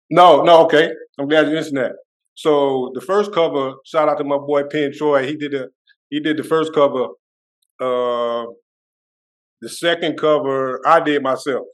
No, 0.09 0.43
no, 0.43 0.63
okay. 0.65 0.91
I'm 1.19 1.27
glad 1.27 1.47
you 1.47 1.53
mentioned 1.53 1.77
that. 1.77 1.93
So 2.35 2.91
the 2.93 3.01
first 3.01 3.34
cover, 3.34 3.73
shout 3.86 4.10
out 4.10 4.17
to 4.17 4.23
my 4.23 4.38
boy 4.38 4.63
Penn 4.63 4.91
Troy. 4.93 5.25
He 5.25 5.36
did 5.36 5.51
the 5.51 5.69
he 6.10 6.19
did 6.19 6.38
the 6.38 6.43
first 6.43 6.73
cover. 6.73 7.08
Uh, 7.79 8.45
the 9.61 9.69
second 9.69 10.17
cover 10.17 10.81
I 10.88 10.99
did 10.99 11.21
myself. 11.23 11.65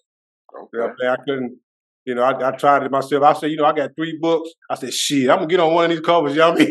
Okay. 0.57 1.07
I 1.07 1.15
couldn't, 1.25 1.57
you 2.05 2.15
know, 2.15 2.23
I, 2.23 2.49
I, 2.49 2.51
tried 2.51 2.83
it 2.83 2.91
myself. 2.91 3.23
I 3.23 3.33
said, 3.33 3.51
you 3.51 3.57
know, 3.57 3.65
I 3.65 3.73
got 3.73 3.95
three 3.95 4.17
books. 4.19 4.49
I 4.69 4.75
said, 4.75 4.93
shit, 4.93 5.29
I'm 5.29 5.37
gonna 5.37 5.47
get 5.47 5.59
on 5.59 5.73
one 5.73 5.85
of 5.85 5.91
these 5.91 6.01
covers. 6.01 6.33
You 6.33 6.39
know 6.39 6.51
what 6.51 6.61
I 6.61 6.65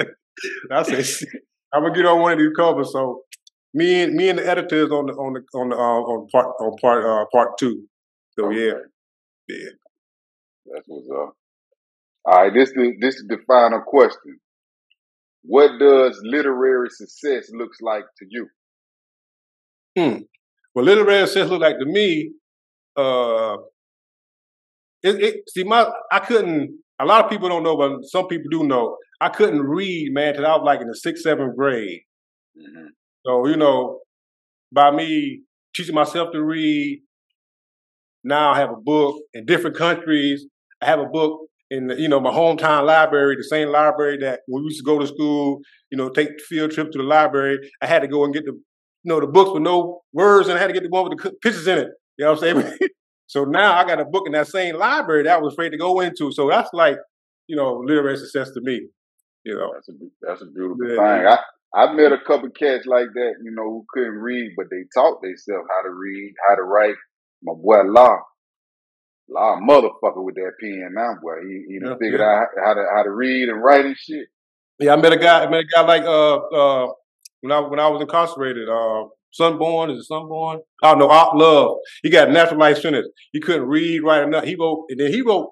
mean? 0.00 0.06
I 0.70 0.82
said. 0.82 1.28
I'm 1.72 1.82
gonna 1.82 1.94
get 1.94 2.06
on 2.06 2.20
one 2.20 2.32
of 2.32 2.38
these 2.38 2.56
covers. 2.56 2.92
So 2.92 3.22
me 3.74 4.02
and 4.02 4.14
me 4.14 4.30
and 4.30 4.38
the 4.38 4.48
editors 4.48 4.90
on 4.90 5.06
the 5.06 5.12
on 5.12 5.34
the 5.34 5.58
on 5.58 5.68
the 5.68 5.76
uh, 5.76 5.78
on 5.78 6.28
part 6.28 6.46
on 6.60 6.76
part 6.78 7.04
uh, 7.04 7.26
part 7.32 7.58
two. 7.58 7.86
So 8.30 8.46
okay. 8.46 8.66
yeah, 8.66 8.74
yeah. 9.48 9.70
That's 10.66 10.84
what's 10.86 11.08
up. 11.10 11.36
All 12.24 12.42
right, 12.42 12.52
this 12.52 12.70
is 12.70 12.92
this 13.00 13.16
is 13.16 13.26
the 13.28 13.38
final 13.46 13.82
question. 13.86 14.38
What 15.46 15.78
does 15.78 16.20
literary 16.24 16.88
success 16.90 17.50
looks 17.52 17.78
like 17.80 18.04
to 18.18 18.26
you? 18.28 18.48
Hmm. 19.96 20.22
Well, 20.74 20.84
literary 20.84 21.26
success 21.26 21.48
look 21.48 21.60
like 21.60 21.78
to 21.78 21.86
me. 21.86 22.32
Uh, 22.96 23.56
it, 25.02 25.22
it 25.22 25.34
see 25.48 25.64
my 25.64 25.90
I 26.10 26.18
couldn't. 26.18 26.78
A 26.98 27.04
lot 27.04 27.24
of 27.24 27.30
people 27.30 27.48
don't 27.48 27.62
know, 27.62 27.76
but 27.76 28.04
some 28.04 28.26
people 28.26 28.50
do 28.50 28.64
know. 28.64 28.96
I 29.20 29.28
couldn't 29.28 29.62
read, 29.62 30.12
man, 30.12 30.34
till 30.34 30.46
I 30.46 30.56
was 30.56 30.62
like 30.64 30.80
in 30.80 30.88
the 30.88 30.94
sixth, 30.94 31.22
seventh 31.22 31.56
grade. 31.56 32.00
Mm-hmm. 32.58 32.86
So, 33.26 33.46
you 33.46 33.56
know, 33.56 34.00
by 34.72 34.90
me 34.90 35.42
teaching 35.74 35.94
myself 35.94 36.30
to 36.32 36.42
read, 36.42 37.02
now 38.24 38.52
I 38.52 38.58
have 38.58 38.70
a 38.70 38.80
book 38.82 39.16
in 39.34 39.46
different 39.46 39.76
countries. 39.76 40.46
I 40.82 40.86
have 40.86 40.98
a 40.98 41.06
book 41.06 41.40
in 41.70 41.88
the, 41.88 42.00
you 42.00 42.08
know 42.08 42.20
my 42.20 42.30
hometown 42.30 42.86
library, 42.86 43.36
the 43.36 43.44
same 43.44 43.68
library 43.68 44.18
that 44.18 44.40
we 44.48 44.60
used 44.62 44.78
to 44.78 44.84
go 44.84 44.98
to 44.98 45.06
school. 45.06 45.60
You 45.90 45.98
know, 45.98 46.08
take 46.08 46.40
field 46.48 46.72
trip 46.72 46.90
to 46.92 46.98
the 46.98 47.04
library. 47.04 47.58
I 47.80 47.86
had 47.86 48.02
to 48.02 48.08
go 48.08 48.24
and 48.24 48.32
get 48.32 48.44
the 48.44 48.52
you 48.52 49.12
know 49.12 49.20
the 49.20 49.26
books 49.26 49.50
with 49.52 49.62
no 49.62 50.02
words, 50.12 50.48
and 50.48 50.58
I 50.58 50.60
had 50.60 50.68
to 50.68 50.72
get 50.72 50.82
the 50.82 50.88
one 50.88 51.08
with 51.08 51.18
the 51.18 51.32
pictures 51.42 51.66
in 51.66 51.78
it. 51.78 51.88
You 52.18 52.24
know 52.24 52.32
what 52.32 52.44
I'm 52.44 52.62
saying? 52.62 52.78
so 53.26 53.44
now 53.44 53.74
I 53.74 53.84
got 53.84 54.00
a 54.00 54.04
book 54.04 54.24
in 54.26 54.32
that 54.32 54.48
same 54.48 54.76
library 54.76 55.24
that 55.24 55.36
I 55.36 55.40
was 55.40 55.54
afraid 55.54 55.70
to 55.70 55.78
go 55.78 56.00
into. 56.00 56.32
So 56.32 56.48
that's 56.48 56.70
like 56.72 56.98
you 57.46 57.56
know 57.56 57.82
literary 57.84 58.16
success 58.16 58.50
to 58.52 58.60
me. 58.62 58.88
You 59.44 59.54
know, 59.54 59.70
that's 59.74 59.88
a 59.88 59.92
that's 60.22 60.42
a 60.42 60.46
beautiful 60.46 60.88
yeah. 60.88 61.18
thing. 61.18 61.26
I 61.26 61.38
I 61.74 61.92
met 61.92 62.12
a 62.12 62.18
couple 62.26 62.48
cats 62.50 62.86
like 62.86 63.08
that, 63.14 63.34
you 63.42 63.50
know, 63.50 63.64
who 63.64 63.84
couldn't 63.92 64.14
read, 64.14 64.52
but 64.56 64.66
they 64.70 64.84
taught 64.94 65.20
themselves 65.20 65.68
how 65.68 65.82
to 65.82 65.90
read, 65.90 66.32
how 66.48 66.54
to 66.54 66.62
write. 66.62 66.94
My 67.42 67.52
boy 67.52 67.82
Law, 67.82 68.18
Law 69.28 69.58
motherfucker 69.60 70.24
with 70.24 70.36
that 70.36 70.52
pen 70.60 70.90
now, 70.94 71.14
boy. 71.20 71.40
He 71.42 71.64
he 71.68 71.78
yeah, 71.82 71.94
figured 72.00 72.20
yeah. 72.20 72.26
out 72.26 72.46
how 72.64 72.74
to 72.74 72.84
how 72.94 73.02
to 73.02 73.10
read 73.10 73.48
and 73.48 73.62
write 73.62 73.84
and 73.84 73.96
shit. 73.96 74.28
Yeah, 74.78 74.92
I 74.92 74.96
met 74.96 75.12
a 75.12 75.16
guy. 75.16 75.44
I 75.44 75.50
met 75.50 75.60
a 75.60 75.66
guy 75.74 75.80
like 75.80 76.02
uh 76.02 76.36
uh 76.36 76.92
when 77.40 77.52
I 77.52 77.60
when 77.60 77.80
I 77.80 77.88
was 77.88 78.00
incarcerated. 78.02 78.68
Uh, 78.68 79.06
Sunborn 79.38 79.90
is 79.90 79.98
it 80.00 80.06
don't 80.08 80.98
know. 80.98 81.10
Art 81.10 81.36
Love. 81.36 81.78
He 82.02 82.10
got 82.10 82.30
natural 82.30 82.60
life 82.60 82.78
sentence. 82.78 83.08
He 83.32 83.40
couldn't 83.40 83.66
read, 83.66 84.02
write 84.02 84.22
enough. 84.22 84.44
He 84.44 84.56
wrote, 84.58 84.86
and 84.88 84.98
then 84.98 85.12
he 85.12 85.20
wrote 85.20 85.50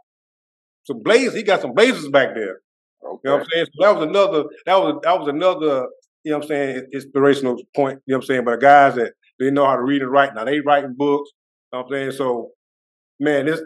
some 0.84 1.02
blazers. 1.02 1.34
He 1.34 1.42
got 1.42 1.60
some 1.60 1.74
blazers 1.74 2.08
back 2.08 2.34
there. 2.34 2.60
Okay. 3.04 3.20
You 3.24 3.30
know 3.30 3.36
what 3.36 3.40
I'm 3.40 3.46
saying? 3.52 3.66
So 3.74 3.84
that 3.84 3.96
was 3.96 4.08
another 4.08 4.44
that 4.66 4.76
was 4.76 5.00
that 5.02 5.18
was 5.18 5.28
another, 5.28 5.88
you 6.22 6.32
know 6.32 6.38
what 6.38 6.44
I'm 6.44 6.48
saying, 6.48 6.86
inspirational 6.92 7.56
point, 7.74 8.00
you 8.06 8.12
know 8.12 8.18
what 8.18 8.24
I'm 8.24 8.26
saying, 8.26 8.44
but 8.44 8.52
the 8.52 8.66
guys 8.66 8.94
that 8.94 9.12
they 9.38 9.50
know 9.50 9.66
how 9.66 9.76
to 9.76 9.82
read 9.82 10.02
and 10.02 10.10
write. 10.10 10.34
Now 10.34 10.44
they 10.44 10.60
writing 10.60 10.94
books, 10.96 11.30
you 11.72 11.78
know 11.78 11.84
what 11.84 11.94
I'm 11.94 12.02
saying? 12.02 12.12
So 12.12 12.52
man, 13.20 13.46
this 13.46 13.62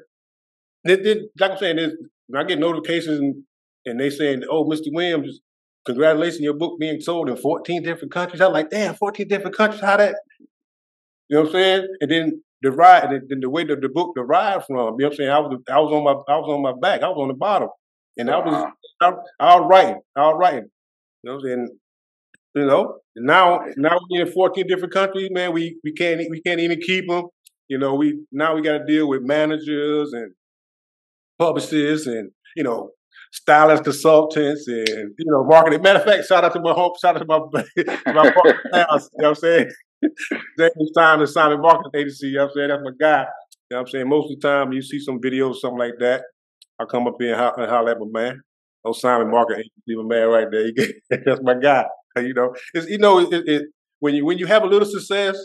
this, 0.84 0.98
this 1.02 1.18
like 1.38 1.52
I'm 1.52 1.58
saying, 1.58 1.76
this 1.76 1.92
when 2.28 2.42
I 2.42 2.46
get 2.46 2.58
notifications 2.58 3.18
and, 3.18 3.42
and 3.86 4.00
they 4.00 4.10
saying, 4.10 4.42
Oh, 4.50 4.64
Mr. 4.64 4.92
Williams, 4.92 5.40
congratulations, 5.84 6.40
your 6.40 6.54
book 6.54 6.78
being 6.78 7.00
sold 7.00 7.28
in 7.28 7.36
14 7.36 7.82
different 7.82 8.12
countries. 8.12 8.40
I'm 8.40 8.52
like, 8.52 8.70
damn, 8.70 8.94
14 8.94 9.28
different 9.28 9.56
countries, 9.56 9.80
how 9.80 9.96
that 9.96 10.14
you 11.28 11.36
know 11.36 11.42
what 11.42 11.48
I'm 11.48 11.52
saying? 11.52 11.88
And 12.00 12.10
then 12.10 12.42
the 12.62 12.72
ride, 12.72 13.12
and 13.12 13.28
then 13.28 13.40
the 13.40 13.50
way 13.50 13.64
that 13.64 13.80
the 13.80 13.88
book 13.88 14.14
derived 14.16 14.66
from, 14.66 14.76
you 14.76 14.82
know 14.82 14.92
what 14.92 15.04
I'm 15.04 15.14
saying? 15.14 15.30
I 15.30 15.38
was 15.38 15.60
I 15.70 15.78
was 15.78 15.92
on 15.92 16.04
my 16.04 16.12
I 16.32 16.38
was 16.38 16.48
on 16.48 16.62
my 16.62 16.72
back, 16.80 17.02
I 17.02 17.08
was 17.08 17.18
on 17.18 17.28
the 17.28 17.34
bottom. 17.34 17.68
And 18.16 18.30
I 18.30 18.38
was 18.38 18.72
I, 19.00 19.12
I 19.38 19.60
was 19.60 19.68
writing, 19.70 20.00
I 20.16 20.20
was 20.22 20.36
writing. 20.40 20.68
You 21.22 21.32
know, 21.32 21.38
and 21.52 21.68
you 22.54 22.66
know, 22.66 22.98
now 23.16 23.60
now 23.76 23.98
we're 24.10 24.26
in 24.26 24.32
14 24.32 24.66
different 24.66 24.92
countries, 24.92 25.28
man. 25.30 25.52
We 25.52 25.78
we 25.84 25.92
can't 25.92 26.20
we 26.30 26.40
can't 26.40 26.60
even 26.60 26.80
keep 26.80 27.06
them. 27.08 27.26
You 27.68 27.78
know, 27.78 27.94
we 27.94 28.20
now 28.32 28.54
we 28.54 28.62
got 28.62 28.78
to 28.78 28.84
deal 28.84 29.08
with 29.08 29.22
managers 29.22 30.12
and 30.12 30.32
publicists 31.38 32.06
and 32.06 32.30
you 32.56 32.64
know 32.64 32.90
stylist 33.32 33.84
consultants 33.84 34.66
and 34.68 34.88
you 34.88 35.26
know 35.26 35.44
marketing. 35.44 35.82
Matter 35.82 36.00
of 36.00 36.04
fact, 36.04 36.26
shout 36.26 36.44
out 36.44 36.52
to 36.54 36.60
my 36.60 36.72
home, 36.72 36.92
shout 37.00 37.16
out 37.16 37.20
to 37.20 37.26
my 37.26 37.38
my 38.12 38.30
partner, 38.30 38.60
you 38.64 38.78
know 38.78 38.86
what 39.12 39.28
I'm 39.28 39.34
saying? 39.34 39.70
James 40.58 40.90
Simon, 40.94 41.26
Simon 41.26 41.60
Marketing 41.60 42.00
Agency, 42.00 42.28
you 42.28 42.36
know 42.36 42.44
what 42.44 42.50
I'm 42.50 42.54
saying? 42.54 42.68
That's 42.68 42.82
my 42.84 42.90
guy. 42.98 43.20
You 43.20 43.74
know 43.74 43.76
what 43.76 43.80
I'm 43.80 43.86
saying? 43.88 44.08
Most 44.08 44.32
of 44.32 44.40
the 44.40 44.48
time 44.48 44.72
you 44.72 44.82
see 44.82 44.98
some 45.00 45.20
videos, 45.20 45.56
something 45.56 45.78
like 45.78 45.98
that. 46.00 46.22
I 46.78 46.84
come 46.84 47.06
up 47.06 47.16
here 47.18 47.32
and, 47.34 47.40
ho- 47.40 47.54
and 47.56 47.70
holler 47.70 47.90
at 47.90 47.98
my 47.98 48.06
man. 48.08 48.40
Oh, 48.84 48.92
Simon 48.92 49.30
Market, 49.30 49.66
my 49.88 50.02
man 50.04 50.28
right 50.28 50.46
there. 50.50 50.70
That's 51.26 51.42
my 51.42 51.54
guy. 51.54 51.84
You 52.16 52.34
know, 52.34 52.54
it's, 52.74 52.88
you 52.88 52.98
know, 52.98 53.18
it, 53.20 53.42
it, 53.46 53.62
when 54.00 54.14
you 54.14 54.24
when 54.24 54.38
you 54.38 54.46
have 54.46 54.62
a 54.62 54.66
little 54.66 54.88
success, 54.88 55.36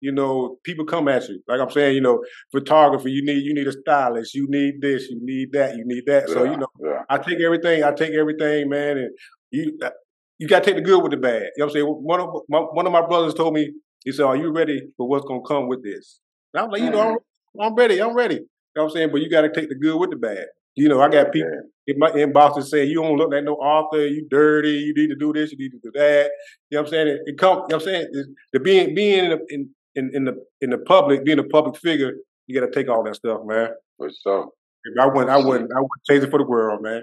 you 0.00 0.12
know, 0.12 0.56
people 0.64 0.84
come 0.84 1.08
at 1.08 1.28
you. 1.28 1.42
Like 1.48 1.60
I'm 1.60 1.70
saying, 1.70 1.94
you 1.94 2.00
know, 2.00 2.22
photography, 2.52 3.10
you 3.10 3.24
need 3.24 3.42
you 3.44 3.54
need 3.54 3.66
a 3.68 3.72
stylist, 3.72 4.34
you 4.34 4.46
need 4.48 4.80
this, 4.80 5.08
you 5.08 5.18
need 5.22 5.52
that, 5.52 5.76
you 5.76 5.84
need 5.86 6.04
that. 6.06 6.24
Yeah, 6.28 6.34
So 6.34 6.44
you 6.44 6.56
know, 6.56 6.68
yeah. 6.82 7.02
I 7.08 7.18
take 7.18 7.40
everything, 7.40 7.84
I 7.84 7.92
take 7.92 8.12
everything, 8.12 8.68
man, 8.68 8.98
and 8.98 9.10
you 9.50 9.78
uh, 9.82 9.90
you 10.38 10.48
got 10.48 10.64
to 10.64 10.66
take 10.70 10.76
the 10.76 10.82
good 10.82 11.02
with 11.02 11.10
the 11.12 11.18
bad. 11.18 11.42
You 11.42 11.50
know 11.58 11.66
what 11.66 11.70
I'm 11.70 11.70
saying? 11.74 11.86
One 11.86 12.20
of 12.20 12.28
my, 12.48 12.58
one 12.60 12.86
of 12.86 12.92
my 12.92 13.06
brothers 13.06 13.34
told 13.34 13.54
me, 13.54 13.72
he 14.04 14.12
said, 14.12 14.24
"Are 14.24 14.36
you 14.36 14.50
ready 14.52 14.80
for 14.96 15.06
what's 15.08 15.26
gonna 15.26 15.42
come 15.46 15.68
with 15.68 15.82
this?" 15.84 16.20
And 16.54 16.64
I'm 16.64 16.70
like, 16.70 16.82
you 16.82 16.90
know, 16.90 17.00
I'm, 17.00 17.18
I'm 17.60 17.74
ready, 17.74 18.00
I'm 18.00 18.14
ready. 18.14 18.36
You 18.36 18.40
know 18.76 18.84
what 18.84 18.90
I'm 18.90 18.90
saying? 18.96 19.08
But 19.12 19.20
you 19.20 19.28
got 19.30 19.42
to 19.42 19.52
take 19.52 19.68
the 19.68 19.74
good 19.74 19.98
with 19.98 20.10
the 20.10 20.16
bad. 20.16 20.46
You 20.76 20.88
know, 20.88 21.00
I 21.02 21.08
got 21.08 21.32
people 21.32 21.50
in 21.86 21.98
my 21.98 22.10
inbox 22.12 22.54
that 22.54 22.64
say, 22.66 22.84
you 22.84 23.02
don't 23.02 23.16
look 23.16 23.32
like 23.32 23.44
no 23.44 23.54
author, 23.54 24.06
you 24.06 24.26
dirty, 24.30 24.70
you 24.70 24.94
need 24.96 25.08
to 25.08 25.16
do 25.16 25.32
this, 25.32 25.50
you 25.52 25.58
need 25.58 25.70
to 25.72 25.80
do 25.82 25.90
that. 25.94 26.30
You 26.70 26.76
know 26.76 26.82
what 26.82 26.86
I'm 26.86 26.90
saying? 26.92 27.08
It, 27.08 27.20
it 27.26 27.38
come, 27.38 27.50
you 27.50 27.54
know 27.56 27.64
what 27.66 27.74
I'm 27.74 27.80
saying? 27.80 28.06
It- 28.12 28.26
the 28.52 28.60
being 28.60 28.94
being 28.94 29.24
in 29.32 29.38
in, 29.50 29.70
in, 29.94 30.10
in 30.14 30.24
the 30.24 30.34
in 30.60 30.70
the 30.70 30.78
public, 30.78 31.24
being 31.24 31.38
a 31.38 31.44
public 31.44 31.76
figure, 31.76 32.12
you 32.46 32.58
got 32.58 32.66
to 32.66 32.72
take 32.72 32.88
all 32.88 33.04
that 33.04 33.16
stuff, 33.16 33.40
man. 33.44 33.70
For 33.96 34.10
sure. 34.22 34.48
If 34.84 34.98
I 34.98 35.06
wouldn't, 35.06 35.30
I 35.30 35.36
wouldn't, 35.36 35.70
I 35.76 35.80
wouldn't 35.80 36.04
change 36.08 36.24
it 36.24 36.30
for 36.30 36.38
the 36.38 36.46
world, 36.46 36.82
man. 36.82 37.02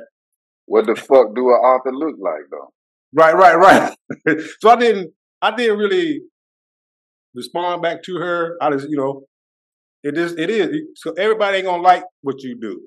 What 0.65 0.85
the 0.85 0.95
fuck 0.95 1.35
do 1.35 1.47
an 1.47 1.61
author 1.63 1.93
look 1.93 2.15
like 2.19 2.43
though? 2.51 2.73
Right, 3.13 3.35
right, 3.35 3.55
right. 3.55 4.41
so 4.59 4.69
I 4.69 4.75
didn't, 4.75 5.13
I 5.41 5.55
didn't 5.55 5.77
really 5.77 6.21
respond 7.33 7.81
back 7.81 8.03
to 8.03 8.15
her. 8.17 8.57
I 8.61 8.71
just, 8.71 8.89
you 8.89 8.97
know, 8.97 9.23
it 10.03 10.17
is, 10.17 10.33
it 10.33 10.49
is. 10.49 10.69
So 10.95 11.13
everybody 11.13 11.57
ain't 11.57 11.67
gonna 11.67 11.83
like 11.83 12.03
what 12.21 12.41
you 12.41 12.57
do. 12.59 12.81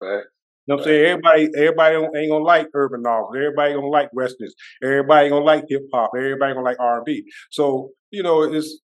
Fact. 0.00 0.26
You 0.66 0.76
know 0.76 0.76
what 0.76 0.80
I'm 0.80 0.84
saying? 0.84 1.06
Everybody, 1.06 1.48
everybody 1.56 1.96
ain't 1.96 2.30
gonna 2.30 2.44
like 2.44 2.68
urban 2.74 3.02
novels. 3.02 3.34
Everybody 3.36 3.74
gonna 3.74 3.86
like 3.86 4.08
westerns. 4.12 4.54
Everybody 4.82 5.28
gonna 5.28 5.44
like 5.44 5.64
hip 5.68 5.82
hop. 5.92 6.10
Everybody 6.16 6.54
gonna 6.54 6.64
like 6.64 6.80
R 6.80 6.96
and 6.96 7.04
B. 7.04 7.24
So 7.50 7.90
you 8.10 8.22
know, 8.22 8.42
it's 8.42 8.80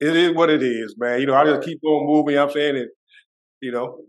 it 0.00 0.16
is 0.16 0.34
what 0.34 0.50
it 0.50 0.62
is, 0.62 0.94
man. 0.98 1.20
You 1.20 1.26
know, 1.26 1.34
I 1.34 1.44
just 1.44 1.66
keep 1.66 1.80
on 1.84 2.06
moving. 2.06 2.32
You 2.32 2.36
know 2.36 2.46
I'm 2.46 2.52
saying, 2.52 2.76
and 2.76 2.88
you 3.60 3.72
know, 3.72 4.00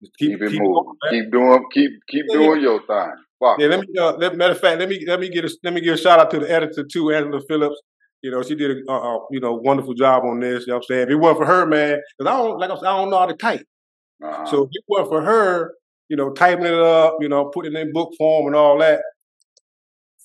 just 0.00 0.16
keep 0.18 0.30
Keep, 0.32 0.42
it 0.42 0.50
keep 0.52 0.62
moving. 0.62 0.74
going. 0.74 0.96
Keep 1.10 1.32
doing 1.32 1.64
keep 1.72 1.90
keep 2.08 2.24
Yeah, 2.28 2.36
doing 2.38 2.60
your 2.62 2.80
thing. 2.86 3.12
Fuck. 3.38 3.58
Yeah, 3.58 3.68
let 3.68 3.80
me. 3.80 3.86
Uh, 3.98 4.12
let, 4.16 4.36
matter 4.36 4.52
of 4.52 4.60
fact, 4.60 4.78
let 4.80 4.88
me 4.88 5.04
let 5.06 5.20
me 5.20 5.28
get 5.28 5.44
a, 5.44 5.50
let 5.62 5.72
me 5.72 5.80
give 5.80 5.94
a 5.94 5.98
shout 5.98 6.20
out 6.20 6.30
to 6.30 6.38
the 6.40 6.50
editor 6.50 6.84
too, 6.84 7.12
Angela 7.12 7.40
Phillips. 7.48 7.80
You 8.22 8.30
know, 8.30 8.42
she 8.42 8.54
did 8.54 8.70
a 8.70 8.80
uh, 8.90 9.16
uh, 9.16 9.18
you 9.30 9.40
know 9.40 9.54
wonderful 9.54 9.94
job 9.94 10.24
on 10.24 10.40
this. 10.40 10.66
You 10.66 10.72
know 10.72 10.76
what 10.76 10.84
I'm 10.90 10.94
saying? 10.94 11.02
If 11.04 11.10
it 11.10 11.16
wasn't 11.16 11.38
for 11.38 11.46
her, 11.46 11.66
man, 11.66 12.00
because 12.18 12.32
I 12.32 12.36
don't 12.36 12.58
like 12.58 12.70
I, 12.70 12.74
said, 12.74 12.84
I 12.84 12.96
don't 12.96 13.10
know 13.10 13.18
how 13.18 13.26
to 13.26 13.34
type. 13.34 13.64
Uh-huh. 14.22 14.46
So 14.46 14.62
if 14.64 14.70
it 14.72 14.84
wasn't 14.88 15.08
for 15.08 15.22
her, 15.22 15.72
you 16.08 16.16
know, 16.16 16.30
typing 16.32 16.66
it 16.66 16.74
up, 16.74 17.16
you 17.20 17.28
know, 17.28 17.46
putting 17.46 17.74
it 17.74 17.78
in 17.80 17.92
book 17.92 18.12
form 18.18 18.46
and 18.46 18.56
all 18.56 18.78
that, 18.78 19.00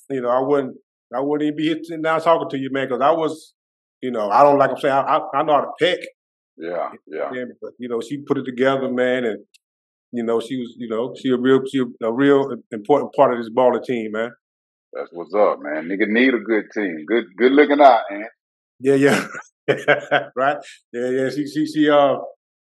you 0.10 0.20
know, 0.22 0.30
I 0.30 0.40
wouldn't 0.40 0.76
I 1.16 1.22
wouldn't 1.22 1.48
even 1.48 1.58
be 1.58 1.64
here 1.68 1.78
sitting 1.84 2.02
down 2.02 2.22
talking 2.22 2.50
to 2.50 2.58
you, 2.58 2.70
man, 2.72 2.88
because 2.88 3.02
I 3.02 3.12
was, 3.12 3.54
you 4.06 4.12
know, 4.12 4.30
I 4.30 4.44
don't 4.44 4.60
like 4.60 4.70
I'm 4.70 4.78
saying 4.78 4.94
I, 4.94 5.18
I, 5.18 5.20
I 5.34 5.44
know 5.44 5.54
how 5.54 5.62
to 5.62 5.72
pick, 5.80 6.00
yeah, 6.58 6.92
yeah. 7.08 7.30
but 7.60 7.72
you 7.80 7.90
know, 7.90 8.02
she 8.02 8.20
put 8.20 8.38
it 8.38 8.46
together, 8.46 8.88
man, 8.88 9.26
and 9.26 9.40
you 10.12 10.24
know, 10.24 10.40
she 10.40 10.58
was, 10.58 10.76
you 10.78 10.88
know, 10.88 11.16
she 11.20 11.30
a 11.30 11.38
real, 11.38 11.62
she 11.66 11.80
a 12.04 12.14
real 12.14 12.56
important 12.72 13.14
part 13.16 13.34
of 13.34 13.40
this 13.40 13.50
baller 13.50 13.84
team, 13.84 14.12
man. 14.12 14.30
That's 14.94 15.10
what's 15.12 15.34
up, 15.34 15.58
man. 15.60 15.90
Nigga 15.90 16.08
need 16.08 16.36
a 16.36 16.40
good 16.40 16.66
team. 16.72 17.04
Good 17.08 17.26
good 17.36 17.52
looking 17.52 17.82
out, 17.82 18.04
man. 18.12 18.28
Yeah, 18.80 18.94
yeah, 18.94 19.28
right. 20.36 20.58
Yeah, 20.94 21.10
yeah. 21.10 21.30
She, 21.32 21.48
she, 21.48 21.66
she, 21.66 21.90
uh, 21.90 22.18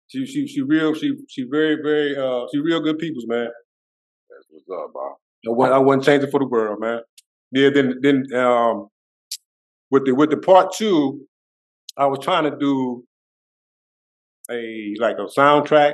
she, 0.10 0.28
she, 0.28 0.48
she 0.48 0.62
real, 0.62 0.94
she, 0.94 1.14
she 1.28 1.46
very, 1.50 1.78
very, 1.82 2.16
uh, 2.16 2.46
she 2.54 2.60
real 2.60 2.82
good 2.82 3.00
people's 3.00 3.26
man. 3.28 3.48
That's 4.30 4.46
what's 4.50 4.84
up, 4.84 4.94
bro. 4.94 5.16
I 5.48 5.58
wouldn't, 5.58 5.76
I 5.76 5.80
wouldn't 5.80 6.06
change 6.06 6.24
it 6.24 6.30
for 6.30 6.40
the 6.40 6.46
world, 6.46 6.80
man. 6.80 7.00
Yeah, 7.52 7.72
then, 7.74 7.96
then, 8.02 8.26
um, 8.36 8.90
with 9.92 10.06
the 10.06 10.16
with 10.16 10.30
the 10.30 10.38
part 10.38 10.74
two, 10.74 11.28
I 12.02 12.06
was 12.08 12.20
trying 12.20 12.46
to 12.50 12.56
do 12.58 13.04
a 14.50 14.96
like 15.00 15.18
a 15.18 15.28
soundtrack 15.40 15.94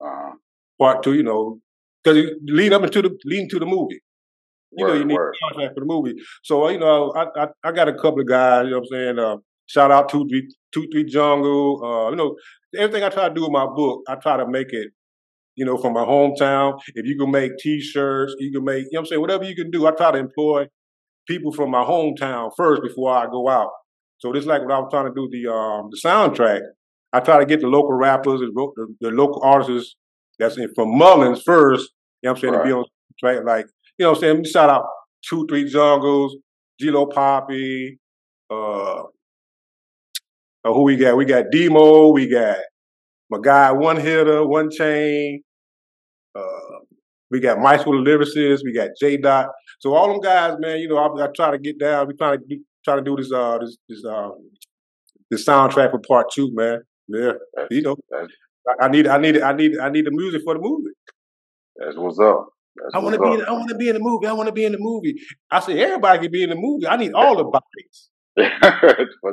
Uh-huh. 0.00 0.32
part 0.80 1.02
two, 1.02 1.14
you 1.14 1.22
know, 1.22 1.60
because 2.02 2.18
lead 2.58 2.72
up 2.72 2.82
into 2.82 3.02
the 3.02 3.10
leading 3.24 3.48
to 3.50 3.58
the 3.58 3.66
movie. 3.66 4.00
You 4.72 4.86
know, 4.86 4.94
you 4.94 5.04
need 5.04 5.14
word. 5.14 5.34
a 5.34 5.38
contract 5.46 5.74
for 5.74 5.80
the 5.80 5.86
movie. 5.94 6.14
So 6.42 6.68
you 6.68 6.78
know, 6.78 7.12
I, 7.20 7.24
I 7.42 7.46
I 7.64 7.72
got 7.72 7.88
a 7.88 7.94
couple 7.94 8.20
of 8.20 8.28
guys. 8.28 8.64
You 8.64 8.72
know 8.72 8.78
what 8.80 8.88
I'm 8.92 8.92
saying? 8.98 9.18
Uh, 9.18 9.36
shout 9.66 9.90
out 9.90 10.08
to 10.10 10.26
three 10.28 10.44
two 10.72 10.86
three 10.92 11.04
jungle. 11.04 11.82
Uh, 11.84 12.10
you 12.10 12.16
know, 12.16 12.36
everything 12.76 13.04
I 13.04 13.10
try 13.10 13.28
to 13.28 13.34
do 13.34 13.42
with 13.42 13.52
my 13.52 13.66
book, 13.66 14.02
I 14.08 14.16
try 14.16 14.36
to 14.36 14.46
make 14.48 14.72
it. 14.72 14.88
You 15.58 15.64
know, 15.64 15.78
from 15.78 15.94
my 15.94 16.04
hometown. 16.04 16.78
If 16.94 17.06
you 17.06 17.16
can 17.18 17.30
make 17.30 17.56
T-shirts, 17.58 18.34
you 18.38 18.52
can 18.52 18.64
make. 18.64 18.84
You 18.84 18.90
know 18.92 19.00
what 19.00 19.00
I'm 19.00 19.06
saying? 19.06 19.20
Whatever 19.22 19.44
you 19.44 19.56
can 19.56 19.70
do, 19.70 19.86
I 19.86 19.92
try 19.92 20.10
to 20.12 20.18
employ 20.18 20.66
people 21.26 21.52
from 21.52 21.70
my 21.70 21.82
hometown 21.82 22.50
first 22.56 22.82
before 22.82 23.10
I 23.16 23.24
go 23.26 23.48
out. 23.48 23.70
So 24.18 24.32
this 24.32 24.46
like 24.46 24.62
what 24.62 24.72
I 24.72 24.78
was 24.78 24.88
trying 24.90 25.06
to 25.06 25.14
do 25.14 25.28
the 25.30 25.52
um 25.52 25.90
the 25.90 26.00
soundtrack. 26.04 26.60
I 27.12 27.20
try 27.20 27.38
to 27.38 27.46
get 27.46 27.60
the 27.60 27.68
local 27.68 27.94
rappers 27.94 28.40
and 28.40 28.54
the, 28.54 28.94
the 29.00 29.10
local 29.10 29.42
artists 29.42 29.96
that's 30.38 30.58
in, 30.58 30.68
from 30.74 30.96
Mullins 30.96 31.42
first. 31.42 31.90
You 32.22 32.28
know 32.28 32.32
what 32.32 32.38
I'm 32.38 32.40
saying? 32.42 32.54
To 32.54 32.64
be 32.64 32.72
on 32.72 32.84
track, 33.18 33.44
like 33.46 33.66
you 33.98 34.04
know 34.04 34.10
what 34.10 34.18
I'm 34.18 34.20
saying. 34.20 34.44
Shout 34.44 34.70
out 34.70 34.84
two 35.28 35.46
three 35.48 35.68
jungles, 35.68 36.36
G-Lo 36.80 37.06
Poppy, 37.06 37.98
uh, 38.50 39.02
uh, 40.66 40.72
who 40.72 40.82
we 40.82 40.96
got? 40.96 41.16
We 41.16 41.24
got 41.24 41.44
Demo, 41.52 42.10
we 42.12 42.28
got 42.28 42.58
my 43.30 43.38
guy 43.42 43.72
One 43.72 43.96
Hitter, 43.96 44.46
One 44.46 44.70
Chain. 44.70 45.42
Uh, 46.34 46.80
we 47.30 47.40
got 47.40 47.58
with 47.58 48.04
the 48.04 48.10
lyricist. 48.10 48.60
We 48.64 48.72
got 48.72 48.90
J 48.98 49.16
Dot. 49.16 49.48
So 49.80 49.94
all 49.94 50.08
them 50.08 50.20
guys, 50.20 50.56
man, 50.58 50.78
you 50.78 50.88
know, 50.88 50.98
I, 50.98 51.24
I 51.24 51.28
try 51.34 51.50
to 51.50 51.58
get 51.58 51.78
down. 51.78 52.06
We 52.08 52.14
try 52.14 52.36
to 52.36 52.42
do, 52.86 52.92
try 52.92 52.96
to 52.96 53.02
do 53.02 53.16
this 53.16 53.32
uh 53.32 53.58
this 53.58 53.76
this 53.88 54.04
uh 54.04 54.30
this 55.30 55.44
soundtrack 55.46 55.90
for 55.90 56.00
part 56.00 56.26
two, 56.34 56.50
man. 56.54 56.80
Yeah, 57.08 57.32
That's, 57.54 57.68
you 57.70 57.82
know, 57.82 57.96
I, 58.12 58.86
I 58.86 58.88
need 58.88 59.06
I 59.06 59.18
need 59.18 59.40
I 59.40 59.52
need 59.52 59.78
I 59.78 59.88
need 59.90 60.06
the 60.06 60.10
music 60.10 60.42
for 60.44 60.54
the 60.54 60.60
movie. 60.60 60.90
that's 61.76 61.96
what's 61.96 62.18
up. 62.18 62.48
That's 62.76 62.94
I 62.94 62.98
want 62.98 63.14
to 63.14 63.20
be. 63.20 63.32
In. 63.32 63.42
I 63.46 63.52
want 63.52 63.68
to 63.70 63.74
be 63.76 63.88
in 63.88 63.94
the 63.94 64.00
movie. 64.00 64.26
I 64.26 64.32
want 64.32 64.48
to 64.48 64.52
be 64.52 64.64
in 64.64 64.72
the 64.72 64.78
movie. 64.78 65.14
I 65.50 65.60
said 65.60 65.76
everybody 65.78 66.18
can 66.20 66.30
be 66.32 66.42
in 66.42 66.50
the 66.50 66.56
movie. 66.56 66.86
I 66.86 66.96
need 66.96 67.12
all 67.12 67.36
the 67.36 67.44
bodies. 67.44 68.10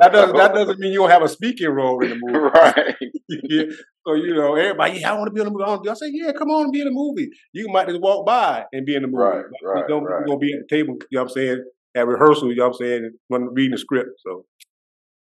That 0.00 0.12
doesn't 0.12 0.36
that 0.36 0.54
doesn't 0.54 0.78
mean 0.78 0.92
you 0.92 1.00
don't 1.00 1.10
have 1.10 1.22
a 1.22 1.28
speaking 1.28 1.68
role 1.68 2.02
in 2.02 2.10
the 2.10 2.16
movie. 2.20 2.38
right. 2.38 2.96
yeah. 3.28 3.64
So 4.06 4.14
you 4.14 4.34
know, 4.34 4.54
everybody, 4.54 5.00
yeah, 5.00 5.12
I 5.12 5.14
want 5.14 5.26
to 5.28 5.32
be 5.32 5.40
in 5.40 5.46
the 5.46 5.50
movie. 5.50 5.64
I, 5.64 5.68
wanna 5.68 5.82
do- 5.82 5.90
I 5.90 5.94
say, 5.94 6.10
yeah, 6.12 6.32
come 6.32 6.50
on 6.50 6.64
and 6.64 6.72
be 6.72 6.80
in 6.80 6.86
the 6.86 6.92
movie. 6.92 7.28
You 7.52 7.68
might 7.68 7.88
just 7.88 8.00
walk 8.00 8.26
by 8.26 8.64
and 8.72 8.86
be 8.86 8.94
in 8.94 9.02
the 9.02 9.08
movie. 9.08 9.22
Right, 9.22 9.44
right, 9.62 9.78
you 9.82 9.88
don't, 9.88 10.04
right. 10.04 10.20
You're 10.20 10.26
gonna 10.26 10.38
be 10.38 10.52
at 10.54 10.60
the 10.68 10.74
table. 10.76 10.94
You 11.10 11.18
know 11.18 11.22
what 11.24 11.30
I'm 11.30 11.34
saying? 11.34 11.64
At 11.96 12.06
rehearsal, 12.06 12.50
you 12.50 12.56
know 12.56 12.64
what 12.68 12.76
I'm 12.80 12.86
saying? 12.86 13.10
When 13.28 13.54
reading 13.54 13.72
the 13.72 13.78
script. 13.78 14.10
So 14.26 14.44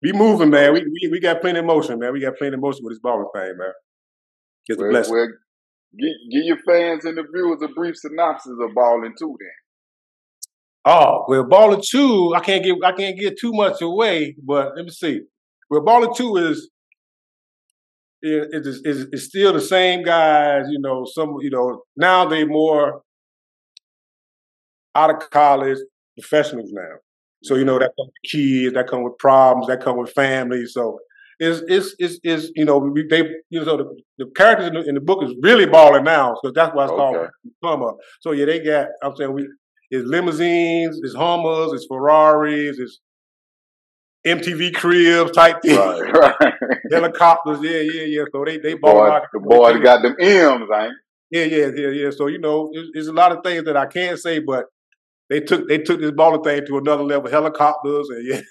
be 0.02 0.12
moving, 0.12 0.50
man. 0.50 0.74
We 0.74 0.82
we, 0.82 1.10
we 1.12 1.20
got 1.20 1.42
plenty 1.42 1.60
of 1.60 1.66
motion, 1.66 2.00
man. 2.00 2.14
We 2.14 2.22
got 2.22 2.38
plenty 2.38 2.56
of 2.56 2.62
motion 2.62 2.82
with 2.84 2.94
this 2.94 3.00
balling 3.02 3.30
thing, 3.34 3.58
man. 3.58 3.72
It's 4.68 4.78
a 4.80 4.82
Well, 4.82 4.92
blessing. 4.92 5.14
well 5.14 5.28
give, 5.98 6.14
give 6.32 6.44
your 6.46 6.58
fans 6.68 7.06
and 7.06 7.18
the 7.18 7.24
viewers 7.34 7.62
a 7.62 7.68
brief 7.70 7.96
synopsis 7.98 8.54
of 8.62 8.76
Ballin' 8.76 9.14
2 9.18 9.38
then. 9.40 9.50
Oh, 10.86 11.26
well, 11.28 11.44
Baller 11.44 11.84
Two, 11.86 12.34
I 12.36 12.40
can't 12.40 12.64
give 12.64 12.78
I 12.84 12.94
can't 12.94 13.20
get 13.20 13.38
too 13.40 13.52
much 13.54 13.82
away, 13.82 14.36
but 14.44 14.76
let 14.76 14.86
me 14.86 14.92
see. 14.92 15.22
Well, 15.70 15.82
Baller 15.82 16.16
Two 16.16 16.38
is 16.38 16.70
it 18.22 18.66
is 18.66 18.82
is 18.86 19.08
is 19.12 19.26
still 19.26 19.54
the 19.54 19.62
same 19.62 20.04
guys, 20.04 20.66
you 20.70 20.80
know. 20.80 21.06
Some 21.06 21.38
you 21.42 21.50
know 21.50 21.84
now 21.98 22.26
they 22.26 22.46
more 22.46 23.02
out 24.96 25.10
of 25.14 25.30
college 25.30 25.78
professionals 26.20 26.72
now. 26.72 26.98
So 27.44 27.56
you 27.56 27.66
know 27.66 27.80
that 27.80 27.92
come 27.98 28.08
with 28.08 28.32
kids, 28.32 28.74
that 28.74 28.88
come 28.88 29.04
with 29.04 29.18
problems, 29.18 29.68
that 29.68 29.82
come 29.82 29.98
with 29.98 30.12
families. 30.12 30.74
So 30.74 31.00
it's 31.40 31.62
it's 31.68 31.96
it's, 32.00 32.20
it's 32.24 32.52
you 32.56 32.66
know 32.66 32.94
they 33.10 33.24
you 33.50 33.64
know 33.64 33.78
the, 33.78 34.02
the 34.18 34.26
characters 34.36 34.68
in 34.68 34.74
the, 34.74 34.82
in 34.90 34.96
the 34.96 35.02
book 35.02 35.24
is 35.24 35.34
really 35.42 35.66
balling 35.66 36.04
now 36.04 36.36
because 36.42 36.54
that's 36.54 36.76
why 36.76 36.84
it's 36.84 36.92
called 36.92 37.16
Okay. 37.16 37.30
come 37.64 37.82
up. 37.84 37.98
So 38.22 38.32
yeah, 38.34 38.46
they 38.46 38.60
got. 38.60 38.88
I'm 39.02 39.16
saying 39.16 39.34
we 39.34 39.48
it's 39.92 40.06
limousines, 40.08 41.00
it's 41.02 41.16
Hummers, 41.16 41.72
it's 41.74 41.88
Ferraris, 41.90 42.78
it's 42.78 43.00
MTV 44.28 44.74
cribs 44.76 45.32
type 45.32 45.62
thing, 45.62 45.78
Right, 45.78 46.14
right. 46.14 46.54
helicopters. 46.92 47.60
Yeah, 47.62 47.80
yeah, 47.80 48.04
yeah. 48.04 48.24
So 48.32 48.44
they 48.46 48.58
they 48.58 48.74
the 48.74 48.80
ball 48.80 48.96
boy, 48.96 49.08
out. 49.10 49.24
the 49.34 49.40
boy 49.40 49.80
got 49.80 50.02
them 50.02 50.16
M's, 50.20 50.70
ain't 50.76 50.94
Yeah, 51.32 51.44
yeah, 51.46 51.68
yeah, 51.74 51.88
yeah. 51.88 52.10
So 52.12 52.28
you 52.28 52.40
know, 52.40 52.70
it's, 52.74 52.90
it's 52.94 53.08
a 53.08 53.14
lot 53.14 53.32
of 53.32 53.44
things 53.44 53.64
that 53.66 53.78
I 53.78 53.86
can't 53.86 54.20
say, 54.20 54.40
but 54.40 54.66
they 55.30 55.40
took 55.42 55.68
they 55.68 55.78
took 55.80 56.00
this 56.00 56.12
baller 56.12 56.44
thing 56.44 56.66
to 56.68 56.78
another 56.78 57.04
level. 57.04 57.30
Helicopters 57.30 58.10
and 58.10 58.26
yeah, 58.28 58.42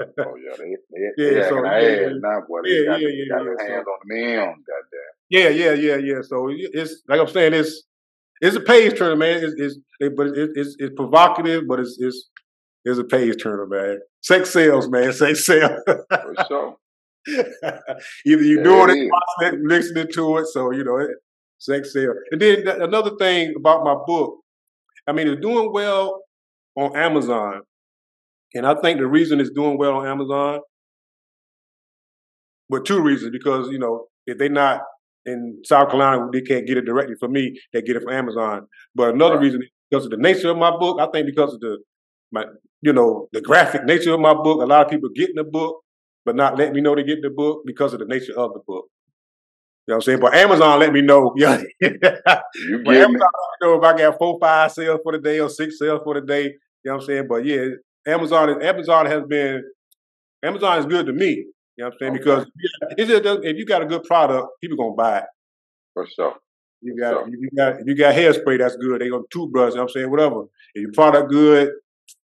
Oh 0.00 0.34
yeah, 0.36 0.56
they 0.58 0.76
they, 0.92 1.08
Yeah, 1.36 1.42
they 1.42 1.48
so, 1.48 1.64
yeah, 1.64 1.80
yeah. 1.80 2.08
now, 2.20 2.40
boy. 2.48 2.60
They 2.64 2.70
Yeah, 2.80 2.84
got, 2.86 3.00
yeah, 3.00 3.08
yeah, 3.08 3.24
got 3.36 3.44
yeah, 3.44 3.66
so- 3.66 3.90
on 3.90 4.08
them 4.08 4.18
M's, 4.48 4.64
goddamn. 4.66 5.14
yeah, 5.30 5.48
yeah, 5.48 5.72
yeah, 5.72 5.96
yeah. 5.96 6.22
So 6.22 6.48
it's 6.50 7.02
like 7.08 7.20
I'm 7.20 7.28
saying, 7.28 7.54
it's 7.54 7.82
it's 8.40 8.54
a 8.56 8.60
page 8.60 8.96
turner, 8.98 9.16
man. 9.16 9.42
It's, 9.42 9.54
it's 9.58 9.78
it, 10.00 10.16
but 10.16 10.28
it, 10.28 10.50
it's 10.54 10.76
it's 10.78 10.94
provocative, 10.94 11.66
but 11.66 11.80
it's 11.80 11.96
it's 12.00 12.28
it's 12.84 12.98
a 12.98 13.04
page 13.04 13.42
turner, 13.42 13.66
man. 13.66 13.98
Sex 14.22 14.50
sales, 14.50 14.88
man. 14.88 15.12
Sex 15.12 15.44
sales. 15.44 15.80
For 15.86 16.34
sure. 16.48 16.76
Either 17.26 18.42
you're 18.42 18.62
doing 18.62 18.90
it 18.90 18.96
it, 18.96 18.98
is. 19.04 19.10
watching 19.10 19.58
it, 19.58 19.64
listening 19.66 20.06
to 20.14 20.36
it. 20.38 20.46
So 20.46 20.70
you 20.70 20.84
know, 20.84 20.96
it, 20.98 21.10
sex 21.58 21.92
sale. 21.92 22.14
And 22.30 22.40
then 22.40 22.64
th- 22.64 22.76
another 22.80 23.16
thing 23.16 23.54
about 23.56 23.84
my 23.84 23.96
book, 24.06 24.38
I 25.06 25.12
mean, 25.12 25.28
it's 25.28 25.40
doing 25.40 25.72
well 25.72 26.22
on 26.78 26.96
Amazon, 26.96 27.62
and 28.54 28.66
I 28.66 28.74
think 28.80 28.98
the 28.98 29.06
reason 29.06 29.40
it's 29.40 29.50
doing 29.50 29.76
well 29.78 29.96
on 29.98 30.06
Amazon 30.06 30.60
but 32.68 32.84
two 32.84 33.00
reasons 33.00 33.30
because 33.32 33.68
you 33.70 33.78
know 33.78 34.06
if 34.26 34.38
they're 34.38 34.48
not 34.48 34.82
in 35.26 35.60
South 35.64 35.90
Carolina, 35.90 36.28
they 36.32 36.40
can't 36.40 36.66
get 36.66 36.78
it 36.78 36.84
directly 36.84 37.14
from 37.18 37.32
me. 37.32 37.58
They 37.72 37.82
get 37.82 37.96
it 37.96 38.02
from 38.02 38.12
Amazon. 38.12 38.66
But 38.94 39.14
another 39.14 39.36
right. 39.36 39.42
reason 39.42 39.62
because 39.90 40.04
of 40.04 40.10
the 40.10 40.16
nature 40.16 40.50
of 40.50 40.58
my 40.58 40.70
book, 40.70 41.00
I 41.00 41.06
think 41.12 41.26
because 41.26 41.54
of 41.54 41.60
the 41.60 41.78
my 42.30 42.44
you 42.82 42.92
know 42.92 43.28
the 43.32 43.40
graphic 43.40 43.84
nature 43.84 44.12
of 44.14 44.20
my 44.20 44.34
book, 44.34 44.62
a 44.62 44.66
lot 44.66 44.84
of 44.84 44.90
people 44.90 45.08
get 45.14 45.30
in 45.30 45.36
the 45.36 45.44
book, 45.44 45.80
but 46.24 46.36
not 46.36 46.58
letting 46.58 46.74
me 46.74 46.80
know 46.80 46.94
they 46.94 47.04
get 47.04 47.22
the 47.22 47.30
book 47.30 47.62
because 47.66 47.92
of 47.92 48.00
the 48.00 48.06
nature 48.06 48.38
of 48.38 48.52
the 48.52 48.60
book. 48.66 48.86
You 49.86 49.92
know 49.92 49.96
what 49.96 49.96
I'm 49.96 50.00
saying? 50.02 50.20
But 50.20 50.34
Amazon 50.34 50.80
let 50.80 50.92
me 50.92 51.00
know. 51.00 51.32
Yeah. 51.36 51.62
you 51.80 51.98
but 52.00 52.44
Amazon 52.60 52.86
let 52.86 53.10
me 53.10 53.22
know 53.62 53.78
if 53.78 53.82
I 53.82 53.96
got 53.96 54.18
four, 54.18 54.38
five 54.38 54.70
sales 54.70 55.00
for 55.02 55.12
the 55.12 55.18
day 55.18 55.40
or 55.40 55.48
six 55.48 55.78
sales 55.78 56.02
for 56.04 56.20
the 56.20 56.26
day. 56.26 56.54
You 56.84 56.90
know 56.90 56.96
what 56.96 57.02
I'm 57.02 57.06
saying? 57.06 57.26
But 57.28 57.44
yeah, 57.44 57.66
Amazon 58.06 58.62
Amazon 58.62 59.06
has 59.06 59.22
been 59.24 59.62
Amazon 60.42 60.78
is 60.78 60.86
good 60.86 61.06
to 61.06 61.12
me. 61.12 61.46
You 61.76 61.84
know 61.84 61.86
what 61.86 61.92
I'm 61.92 61.98
saying? 61.98 62.12
Okay. 62.12 62.18
Because 62.18 62.46
if 62.98 63.56
you 63.58 63.66
got 63.66 63.82
a 63.82 63.86
good 63.86 64.04
product, 64.04 64.48
people 64.60 64.76
gonna 64.76 64.94
buy 64.94 65.18
it. 65.18 65.24
For 65.94 66.06
sure. 66.06 66.34
You 66.80 66.98
got 66.98 67.10
sure. 67.10 67.28
you 67.28 67.50
got 67.56 67.86
you 67.86 67.94
got 67.96 68.14
hairspray 68.14 68.58
that's 68.58 68.76
good, 68.76 69.00
they 69.00 69.08
gonna 69.08 69.24
toothbrush, 69.30 69.70
you 69.70 69.76
know 69.76 69.82
what 69.82 69.90
I'm 69.90 69.92
saying, 69.92 70.10
whatever. 70.10 70.44
If 70.74 70.82
your 70.82 70.92
product 70.92 71.30
good, 71.30 71.72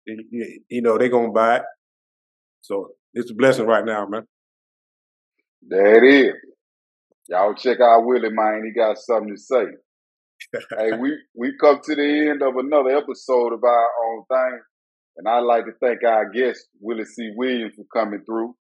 you 0.06 0.82
know, 0.82 0.98
they 0.98 1.10
gonna 1.10 1.32
buy 1.32 1.58
it. 1.58 1.64
So 2.62 2.92
it's 3.14 3.32
a 3.32 3.36
blessing 3.36 3.66
right 3.66 3.86
now, 3.86 4.06
man. 4.08 4.24
There 5.62 6.04
it 6.04 6.26
is. 6.26 6.34
Y'all 7.28 7.54
check 7.54 7.80
out 7.80 8.06
Willie, 8.06 8.30
man. 8.32 8.64
He 8.66 8.72
got 8.72 8.98
something 8.98 9.36
to 9.36 9.40
say. 9.40 9.66
Hey, 10.78 10.92
we 11.00 11.18
we 11.36 11.54
come 11.60 11.80
to 11.84 11.96
the 11.96 12.30
end 12.30 12.42
of 12.42 12.56
another 12.58 12.98
episode 12.98 13.54
of 13.54 13.64
our 13.64 13.90
own 14.06 14.24
thang, 14.32 14.60
and 15.18 15.28
I'd 15.28 15.40
like 15.40 15.66
to 15.66 15.72
thank 15.82 16.04
our 16.04 16.30
guest 16.30 16.68
Willie 16.80 17.06
C. 17.06 17.32
Williams 17.36 17.74
for 17.76 17.86
coming 17.94 18.24
through. 18.26 18.56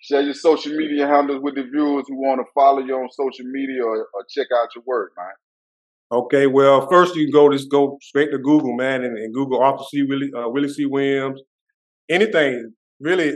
Share 0.00 0.22
your 0.22 0.34
social 0.34 0.72
media 0.76 1.06
handles 1.06 1.40
with 1.42 1.54
the 1.54 1.62
viewers 1.62 2.06
who 2.08 2.16
want 2.16 2.40
to 2.40 2.44
follow 2.54 2.80
you 2.80 2.94
on 2.94 3.08
social 3.12 3.44
media 3.46 3.84
or, 3.84 3.98
or 3.98 4.26
check 4.28 4.48
out 4.60 4.68
your 4.74 4.82
work, 4.84 5.12
man. 5.16 6.20
Okay, 6.20 6.46
well, 6.46 6.88
first 6.88 7.14
you 7.14 7.26
can 7.26 7.32
go 7.32 7.50
just 7.50 7.70
go 7.70 7.98
straight 8.02 8.32
to 8.32 8.38
Google, 8.38 8.74
man, 8.74 9.04
and, 9.04 9.16
and 9.16 9.32
Google 9.32 9.62
author 9.62 9.84
C. 9.90 10.02
Willie, 10.02 10.32
uh, 10.36 10.48
Willie 10.48 10.68
C. 10.68 10.86
Williams. 10.86 11.40
Anything 12.08 12.72
really. 13.00 13.34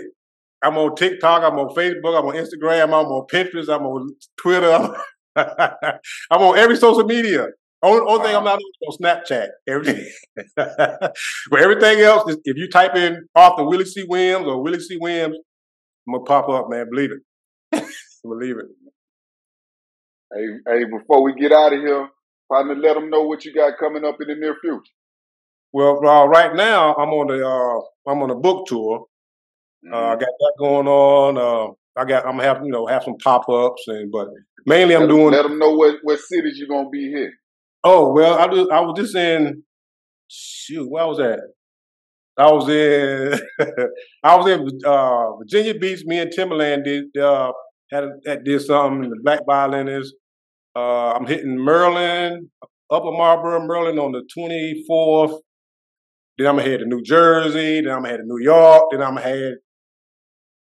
I'm 0.64 0.78
on 0.78 0.96
TikTok. 0.96 1.42
I'm 1.42 1.58
on 1.58 1.74
Facebook. 1.74 2.18
I'm 2.18 2.26
on 2.26 2.34
Instagram. 2.34 2.84
I'm 2.84 3.12
on 3.12 3.26
Pinterest. 3.30 3.68
I'm 3.68 3.86
on 3.86 4.08
Twitter. 4.38 4.72
I'm, 4.72 4.90
I'm 6.30 6.42
on 6.42 6.58
every 6.58 6.76
social 6.76 7.04
media. 7.04 7.48
Only, 7.82 8.06
only 8.08 8.24
thing 8.26 8.36
I'm 8.36 8.44
not 8.44 8.58
on 8.58 8.96
Snapchat. 8.98 9.48
Everything, 9.68 10.10
but 10.56 11.60
everything 11.60 12.00
else, 12.00 12.30
is, 12.30 12.38
if 12.44 12.56
you 12.56 12.68
type 12.70 12.96
in 12.96 13.26
author 13.34 13.64
Willie 13.64 13.84
C. 13.84 14.04
Williams 14.08 14.46
or 14.46 14.62
Willie 14.62 14.80
C. 14.80 14.96
Williams, 14.98 15.36
I'm 16.08 16.14
gonna 16.14 16.24
pop 16.24 16.48
up, 16.48 16.70
man. 16.70 16.86
Believe 16.90 17.10
it. 17.12 17.84
Believe 18.22 18.56
it. 18.58 18.66
Hey, 20.32 20.46
hey, 20.66 20.84
before 20.84 21.22
we 21.22 21.34
get 21.34 21.52
out 21.52 21.72
of 21.72 21.80
here, 21.80 22.08
partner, 22.50 22.74
let 22.74 22.94
them 22.94 23.10
know 23.10 23.22
what 23.22 23.44
you 23.44 23.54
got 23.54 23.78
coming 23.78 24.04
up 24.04 24.16
in 24.20 24.28
the 24.28 24.34
near 24.34 24.56
future. 24.60 24.82
Well, 25.72 26.04
uh, 26.06 26.26
right 26.26 26.54
now 26.54 26.94
I'm 26.94 27.10
on 27.10 27.26
the 27.26 27.46
uh, 27.46 28.10
I'm 28.10 28.22
on 28.22 28.30
a 28.30 28.34
book 28.34 28.66
tour. 28.66 29.06
Mm-hmm. 29.84 29.94
Uh, 29.94 29.96
I 29.96 30.00
mm-hmm. 30.00 30.20
got 30.20 30.28
that 30.38 30.52
going 30.58 30.88
on. 30.88 31.38
Uh, 31.38 31.74
I 32.00 32.04
got 32.04 32.26
I'm 32.26 32.38
have 32.38 32.62
you 32.64 32.72
know 32.72 32.86
have 32.86 33.04
some 33.04 33.16
pop 33.22 33.48
ups 33.48 33.84
and 33.88 34.10
but 34.10 34.28
mainly 34.64 34.94
I'm 34.94 35.02
let 35.02 35.08
doing. 35.08 35.30
Let 35.32 35.42
them 35.42 35.58
know 35.58 35.72
what 35.72 35.96
what 36.02 36.18
cities 36.20 36.58
you're 36.58 36.68
gonna 36.68 36.90
be 36.90 37.08
here. 37.08 37.32
Oh 37.88 38.10
well, 38.12 38.36
I 38.36 38.48
do, 38.48 38.68
I 38.68 38.80
was 38.80 38.94
just 38.96 39.14
in 39.14 39.62
shoot. 40.26 40.90
Where 40.90 41.06
was 41.06 41.18
that? 41.18 41.38
I 42.36 42.50
was 42.50 42.68
in 42.68 43.38
I 44.24 44.34
was 44.34 44.48
in 44.48 44.68
uh, 44.84 45.36
Virginia 45.36 45.78
Beach. 45.78 46.02
Me 46.04 46.18
and 46.18 46.32
Timbaland 46.36 46.82
did 46.82 47.16
uh, 47.16 47.52
had, 47.92 48.04
had 48.26 48.42
did 48.42 48.60
something. 48.62 49.08
The 49.08 49.20
Black 49.22 49.38
Violinist. 49.46 50.14
Uh, 50.74 51.12
I'm 51.12 51.26
hitting 51.26 51.64
Maryland, 51.64 52.48
Upper 52.90 53.12
Marlboro, 53.12 53.64
Maryland 53.64 54.00
on 54.00 54.10
the 54.10 54.24
24th. 54.36 55.38
Then 56.38 56.48
I'm 56.48 56.56
gonna 56.56 56.68
head 56.68 56.80
to 56.80 56.86
New 56.86 57.02
Jersey. 57.02 57.82
Then 57.82 57.92
I'm 57.92 57.98
gonna 57.98 58.08
head 58.08 58.16
to 58.16 58.26
New 58.26 58.42
York. 58.42 58.82
Then 58.90 59.00
I'm 59.00 59.14
gonna 59.14 59.20
head 59.20 59.54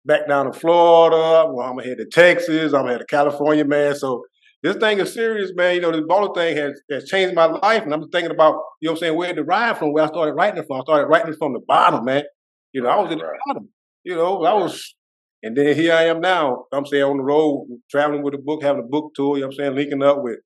back 0.06 0.28
down 0.28 0.52
to 0.52 0.60
Florida. 0.60 1.50
Well, 1.50 1.66
I'm 1.66 1.78
gonna 1.78 1.88
head 1.88 2.00
to 2.00 2.06
Texas. 2.06 2.74
I'm 2.74 2.82
gonna 2.82 2.92
head 2.92 3.00
to 3.00 3.06
California, 3.06 3.64
man. 3.64 3.96
So 3.96 4.24
this 4.64 4.78
thing 4.78 5.00
is 5.00 5.14
serious, 5.14 5.52
man. 5.56 5.76
You 5.76 5.82
know, 5.82 5.92
this 5.92 6.06
bowling 6.08 6.34
thing 6.34 6.56
has, 6.56 6.82
has 6.90 7.06
changed 7.06 7.36
my 7.36 7.46
life. 7.46 7.84
And 7.84 7.94
I'm 7.94 8.10
thinking 8.10 8.32
about, 8.32 8.56
you 8.82 8.88
know 8.88 8.94
I'm 8.94 8.98
saying, 8.98 9.16
where 9.16 9.30
it 9.30 9.36
derived 9.36 9.78
from, 9.78 9.92
where 9.92 10.06
I 10.06 10.08
started 10.08 10.34
writing 10.34 10.64
from. 10.66 10.78
I 10.78 10.84
started 10.84 11.08
writing 11.08 11.34
from 11.34 11.54
the 11.54 11.60
bottom, 11.68 12.06
man. 12.06 12.24
You 12.72 12.82
know, 12.82 12.90
I 12.90 12.96
was 13.02 13.12
in 13.12 13.18
the 13.18 13.26
bottom. 13.46 13.70
You 14.06 14.16
know, 14.16 14.44
I 14.46 14.54
was, 14.54 14.96
and 15.44 15.56
then 15.56 15.76
here 15.76 15.94
I 15.94 16.04
am 16.06 16.22
now. 16.22 16.64
I'm 16.72 16.86
saying 16.86 17.04
on 17.04 17.18
the 17.18 17.24
road, 17.24 17.68
traveling 17.92 18.24
with 18.24 18.34
a 18.34 18.38
book, 18.38 18.64
having 18.64 18.84
a 18.84 18.88
book 18.88 19.12
tour, 19.16 19.36
you 19.36 19.42
know 19.42 19.48
I'm 19.48 19.54
saying, 19.54 19.76
linking 19.76 20.02
up 20.02 20.24
with, 20.24 20.40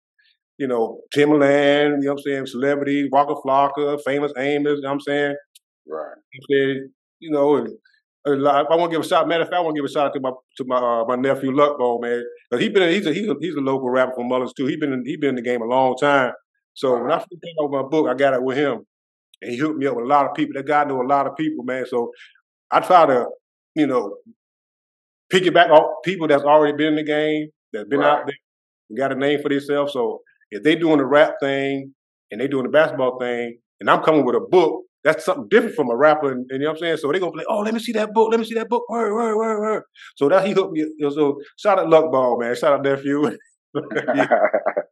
you 0.58 0.68
know, 0.68 1.02
Timbaland, 1.16 2.02
you 2.02 2.08
know 2.08 2.14
I'm 2.14 2.20
saying, 2.20 2.48
celebrities, 2.48 3.10
Waka 3.12 3.36
Flocka, 3.46 4.00
famous 4.04 4.34
Amos, 4.36 4.78
you 4.78 4.82
know 4.82 4.92
I'm 4.92 5.00
saying? 5.00 5.36
Right. 5.88 6.18
You 6.50 7.32
know, 7.32 7.58
and 7.58 7.70
I 8.28 8.76
want 8.76 8.92
to 8.92 8.98
give 8.98 9.06
a 9.06 9.08
shout. 9.08 9.28
Matter 9.28 9.44
of 9.44 9.48
fact, 9.48 9.58
I 9.58 9.62
want 9.62 9.76
to 9.76 9.82
give 9.82 9.90
a 9.90 9.92
shout 9.92 10.08
out 10.08 10.14
to 10.14 10.20
my 10.20 10.32
to 10.58 10.66
my 10.66 10.78
uh, 10.78 11.06
my 11.06 11.16
nephew 11.16 11.52
Luckball, 11.52 12.02
man, 12.02 12.24
because 12.50 12.64
he 12.64 12.70
been 12.70 12.90
he's 12.90 13.06
a 13.06 13.14
he's 13.14 13.28
a 13.28 13.36
he's 13.40 13.56
a 13.56 13.62
local 13.62 13.90
rapper 13.90 14.14
from 14.16 14.28
Mullins 14.28 14.54
too. 14.54 14.66
He 14.66 14.76
been 14.76 14.94
in, 14.94 15.04
he 15.06 15.18
been 15.18 15.30
in 15.30 15.36
the 15.36 15.42
game 15.42 15.62
a 15.62 15.66
long 15.66 15.96
time. 15.98 16.34
So 16.74 17.02
when 17.02 17.12
I 17.12 17.18
first 17.18 17.30
came 17.44 17.56
out 17.62 17.70
with 17.70 17.82
my 17.82 17.88
book, 17.88 18.08
I 18.08 18.14
got 18.14 18.34
it 18.34 18.44
with 18.44 18.58
him, 18.58 18.86
and 19.42 19.52
he 19.52 19.58
hooked 19.58 19.78
me 19.78 19.88
up 19.88 19.96
with 19.96 20.06
a 20.06 20.08
lot 20.08 20.26
of 20.26 20.36
people. 20.36 20.54
That 20.56 20.68
guy 20.68 20.84
know 20.84 21.02
a 21.02 21.08
lot 21.08 21.28
of 21.28 21.36
people, 21.36 21.64
man. 21.64 21.86
So 21.88 22.12
I 22.72 22.80
try 22.80 23.06
to 23.06 23.28
you 23.76 23.88
know 23.88 24.16
piggyback 25.32 25.70
off 25.70 26.04
people 26.04 26.28
that's 26.28 26.44
already 26.44 26.76
been 26.76 26.90
in 26.90 26.96
the 26.96 27.04
game, 27.04 27.48
that's 27.74 27.88
been 27.88 28.00
right. 28.00 28.20
out 28.20 28.26
there, 28.26 28.36
and 28.90 28.98
got 28.98 29.12
a 29.12 29.16
name 29.16 29.42
for 29.42 29.50
themselves. 29.50 29.94
So 29.94 30.22
if 30.52 30.64
they 30.64 30.76
doing 30.76 30.98
the 30.98 31.06
rap 31.06 31.36
thing 31.42 31.94
and 32.32 32.42
they 32.42 32.48
doing 32.48 32.64
the 32.64 32.70
basketball 32.70 33.20
thing, 33.20 33.58
and 33.80 33.90
I'm 33.90 34.04
coming 34.04 34.26
with 34.26 34.36
a 34.36 34.40
book 34.40 34.84
that's 35.08 35.24
something 35.24 35.48
different 35.50 35.74
from 35.74 35.90
a 35.90 35.96
rapper, 35.96 36.30
and, 36.34 36.46
and 36.52 36.60
you 36.60 36.66
know 36.66 36.72
what 36.72 36.78
I'm 36.78 36.82
saying. 36.82 36.98
So 36.98 37.10
they 37.10 37.20
gonna 37.20 37.32
play. 37.32 37.46
Oh, 37.48 37.60
let 37.60 37.74
me 37.74 37.80
see 37.80 37.94
that 37.94 38.14
book. 38.14 38.30
Let 38.30 38.42
me 38.42 38.46
see 38.46 38.56
that 38.56 38.68
book. 38.68 38.90
Word, 38.90 39.14
word, 39.14 39.38
word, 39.38 39.60
word. 39.62 39.84
So 40.18 40.28
that 40.28 40.46
he 40.46 40.52
hooked 40.52 40.74
me. 40.74 40.86
So 41.10 41.40
shout 41.58 41.80
out 41.80 41.88
Luckball, 41.88 42.42
man. 42.42 42.54
Shout 42.56 42.74
out 42.74 42.84
nephew. 42.84 43.24
yeah. 43.24 43.34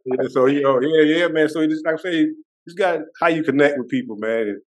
yeah. 0.05 0.27
So 0.29 0.45
you 0.45 0.61
know, 0.61 0.79
yeah, 0.79 1.01
yeah, 1.01 1.27
man. 1.27 1.49
So 1.49 1.67
just 1.67 1.85
like 1.85 1.95
I 1.95 2.01
say, 2.01 2.27
just 2.65 2.77
got 2.77 2.99
how 3.19 3.27
you 3.27 3.43
connect 3.43 3.77
with 3.77 3.89
people, 3.89 4.15
man. 4.17 4.47
And 4.47 4.61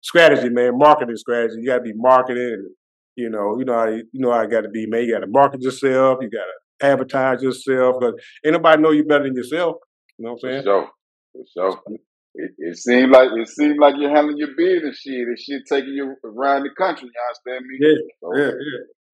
strategy, 0.00 0.48
man. 0.48 0.78
Marketing 0.78 1.16
strategy. 1.16 1.56
You 1.60 1.66
got 1.66 1.78
to 1.78 1.82
be 1.82 1.92
marketing. 1.94 2.70
you 3.16 3.28
know, 3.28 3.58
you 3.58 3.66
know 3.66 3.74
how 3.74 3.88
you, 3.88 4.04
know 4.14 4.32
how 4.32 4.40
I 4.40 4.46
got 4.46 4.62
to 4.62 4.70
be, 4.70 4.86
man. 4.86 5.04
You 5.04 5.12
got 5.12 5.20
to 5.20 5.26
market 5.26 5.60
yourself. 5.60 6.20
You 6.22 6.30
got 6.30 6.46
to 6.46 6.86
advertise 6.86 7.42
yourself. 7.42 7.96
Because 8.00 8.14
anybody 8.42 8.80
know 8.80 8.92
you 8.92 9.04
better 9.04 9.24
than 9.24 9.36
yourself. 9.36 9.76
You 10.16 10.24
know 10.24 10.32
what 10.32 10.44
I'm 10.44 10.50
saying? 10.50 10.62
For 10.62 10.64
sure. 10.64 10.90
For 11.54 11.76
sure. 11.88 11.98
It, 12.34 12.52
it 12.58 12.76
seemed 12.78 13.10
like 13.10 13.28
it 13.36 13.48
seemed 13.48 13.78
like 13.78 13.94
you're 13.98 14.14
handling 14.14 14.38
your 14.38 14.56
business 14.56 14.98
shit 15.00 15.28
and 15.28 15.38
shit 15.38 15.62
taking 15.68 15.92
you 15.92 16.14
around 16.24 16.62
the 16.62 16.70
country. 16.76 17.08
You 17.08 17.20
understand 17.28 17.66
me? 17.66 17.78
Yeah, 17.80 17.94
so, 18.20 18.36
yeah, 18.36 18.50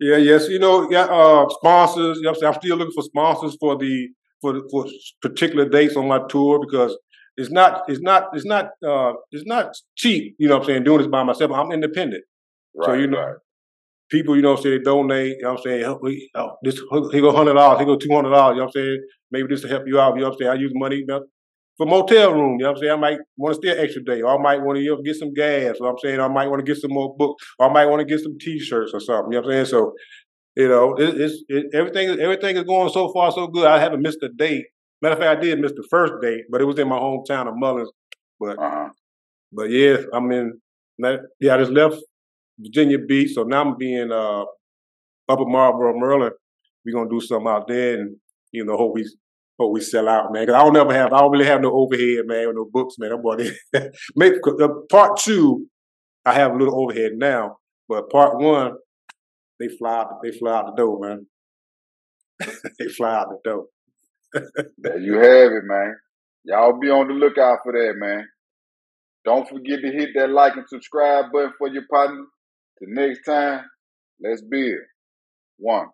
yeah, 0.01 0.17
yeah. 0.17 0.33
Yes, 0.33 0.49
you 0.49 0.59
know, 0.59 0.89
yeah. 0.91 1.05
Uh, 1.05 1.49
sponsors. 1.49 2.19
You 2.19 2.23
know, 2.25 2.31
I'm, 2.31 2.47
I'm 2.47 2.55
still 2.55 2.77
looking 2.77 2.95
for 2.95 3.03
sponsors 3.03 3.57
for 3.59 3.77
the 3.77 4.09
for 4.41 4.53
the, 4.53 4.69
for 4.71 4.87
particular 5.21 5.69
dates 5.69 5.97
on 5.97 6.07
my 6.07 6.21
tour 6.29 6.61
because 6.65 6.97
it's 7.37 7.51
not 7.51 7.83
it's 7.89 8.01
not 8.01 8.29
it's 8.35 8.47
not 8.47 8.71
uh 8.87 9.15
it's 9.33 9.47
not 9.47 9.75
cheap. 9.97 10.37
You 10.39 10.49
know, 10.49 10.59
what 10.59 10.63
I'm 10.63 10.69
saying 10.69 10.85
doing 10.85 10.99
this 10.99 11.09
by 11.09 11.25
myself. 11.25 11.51
I'm 11.53 11.73
independent, 11.73 12.25
right, 12.77 12.87
so 12.87 12.93
you 12.95 13.09
know. 13.09 13.21
Right. 13.21 13.37
People, 14.11 14.37
you 14.37 14.41
know, 14.41 14.57
say 14.57 14.71
they 14.71 14.79
donate. 14.79 15.37
You 15.37 15.43
know, 15.43 15.51
what 15.51 15.59
I'm 15.59 15.63
saying, 15.65 15.83
help 15.83 16.03
me. 16.03 16.31
Oh, 16.35 16.57
this 16.63 16.81
he 17.13 17.21
go 17.21 17.31
hundred 17.31 17.53
dollars, 17.53 17.79
he 17.79 17.85
go 17.85 17.95
two 17.95 18.11
hundred 18.11 18.31
dollars. 18.31 18.55
You 18.55 18.61
know, 18.61 18.65
what 18.65 18.77
I'm 18.77 18.83
saying, 18.83 19.07
maybe 19.31 19.49
this 19.49 19.61
to 19.61 19.69
help 19.69 19.83
you 19.87 20.01
out. 20.01 20.15
You 20.15 20.23
know, 20.23 20.29
what 20.29 20.33
I'm 20.33 20.39
saying, 20.39 20.51
I 20.51 20.55
use 20.55 20.73
money. 20.75 20.97
You 20.97 21.07
know, 21.07 21.25
for 21.79 21.87
motel 21.87 22.35
room. 22.35 22.57
You 22.59 22.65
know 22.65 22.73
what 22.73 22.77
I'm 22.79 22.83
saying? 22.83 22.93
I 22.93 22.97
might 22.97 23.19
want 23.37 23.55
to 23.55 23.61
stay 23.67 23.79
an 23.79 23.83
extra 23.83 24.05
day, 24.05 24.21
or 24.21 24.39
I 24.39 24.43
might 24.43 24.61
want 24.61 24.77
to 24.77 24.83
you 24.83 24.97
know, 24.97 25.03
get 25.03 25.17
some 25.17 25.33
gas. 25.33 25.77
Or 25.81 25.89
I'm 25.89 25.99
saying 25.99 26.21
I 26.21 26.29
might 26.29 26.49
want 26.49 26.65
to 26.65 26.71
get 26.71 26.81
some 26.81 26.93
more 26.93 27.17
books, 27.17 27.43
or 27.59 27.71
I 27.71 27.73
might 27.73 27.87
want 27.87 28.01
to 28.01 28.05
get 28.05 28.23
some 28.23 28.37
T-shirts 28.39 28.93
or 28.93 29.01
something. 29.01 29.33
You 29.33 29.41
know 29.41 29.47
what 29.47 29.57
I'm 29.57 29.65
saying? 29.65 29.67
So, 29.67 29.93
you 30.57 30.69
know, 30.69 30.95
it, 30.97 31.21
it's 31.21 31.45
it, 31.49 31.67
everything. 31.73 32.21
Everything 32.21 32.57
is 32.57 32.65
going 32.65 32.91
so 32.91 33.13
far 33.13 33.33
so 33.33 33.47
good. 33.47 33.67
I 33.67 33.79
haven't 33.79 34.03
missed 34.03 34.23
a 34.23 34.29
date. 34.29 34.67
Matter 35.01 35.15
of 35.15 35.21
fact, 35.21 35.39
I 35.39 35.41
did 35.41 35.61
miss 35.61 35.73
the 35.73 35.87
first 35.89 36.15
date, 36.21 36.43
but 36.51 36.61
it 36.61 36.65
was 36.65 36.79
in 36.79 36.89
my 36.89 36.99
hometown 36.99 37.49
of 37.49 37.55
Mullins. 37.57 37.91
But 38.41 38.59
uh-huh. 38.59 38.89
but 39.53 39.71
yeah, 39.71 39.99
I'm 40.13 40.31
in. 40.33 40.61
Yeah, 40.99 41.55
I 41.55 41.59
just 41.59 41.71
left 41.71 41.97
Virginia 42.59 42.99
Beach, 42.99 43.35
so 43.35 43.45
now 43.45 43.61
I'm 43.61 43.79
being 43.79 44.11
uh, 44.11 44.43
Upper 45.29 45.45
Marlboro, 45.47 45.97
Maryland. 45.97 46.35
We're 46.85 46.95
gonna 46.95 47.09
do 47.09 47.21
something 47.21 47.47
out 47.47 47.69
there, 47.69 48.01
and 48.01 48.17
you 48.51 48.65
know, 48.65 48.77
hope 48.77 48.95
we 48.95 49.09
what 49.59 49.73
we 49.73 49.81
sell 49.81 50.09
out, 50.09 50.33
man. 50.33 50.47
Cause 50.47 50.55
I 50.55 50.61
don't 50.61 50.73
never 50.73 50.95
have, 50.95 51.13
I 51.13 51.19
don't 51.19 51.33
really 51.33 51.45
have 51.45 51.61
no 51.61 51.73
overhead, 51.73 52.27
man, 52.27 52.47
with 52.47 52.57
no 52.57 52.69
books, 52.73 52.95
man. 52.99 53.13
I'm 53.13 53.23
going 53.23 53.51
make 54.17 54.35
uh, 54.47 54.69
part 54.89 55.19
two. 55.19 55.67
I 56.25 56.33
have 56.33 56.53
a 56.53 56.57
little 56.57 56.81
overhead 56.81 57.13
now, 57.17 57.57
but 57.89 58.09
part 58.09 58.39
one, 58.39 58.75
they 59.59 59.69
fly, 59.77 59.99
out, 59.99 60.21
they 60.23 60.31
fly 60.31 60.53
out 60.53 60.67
the 60.67 60.81
door, 60.81 61.01
man. 61.01 61.27
they 62.79 62.87
fly 62.87 63.15
out 63.15 63.27
the 63.31 63.51
door. 63.51 63.67
there 64.79 64.99
you 64.99 65.15
have 65.15 65.53
it, 65.53 65.65
man. 65.65 65.97
Y'all 66.45 66.79
be 66.81 66.89
on 66.89 67.09
the 67.09 67.15
lookout 67.15 67.59
for 67.65 67.73
that, 67.73 67.95
man. 67.97 68.25
Don't 69.25 69.49
forget 69.49 69.81
to 69.81 69.91
hit 69.91 70.11
that 70.15 70.31
like 70.31 70.55
and 70.55 70.69
subscribe 70.69 71.33
button 71.33 71.53
for 71.59 71.69
your 71.69 71.83
partner. 71.91 72.25
Till 72.79 72.95
next 72.95 73.25
time, 73.25 73.65
let's 74.23 74.43
build. 74.49 74.79
One. 75.59 75.89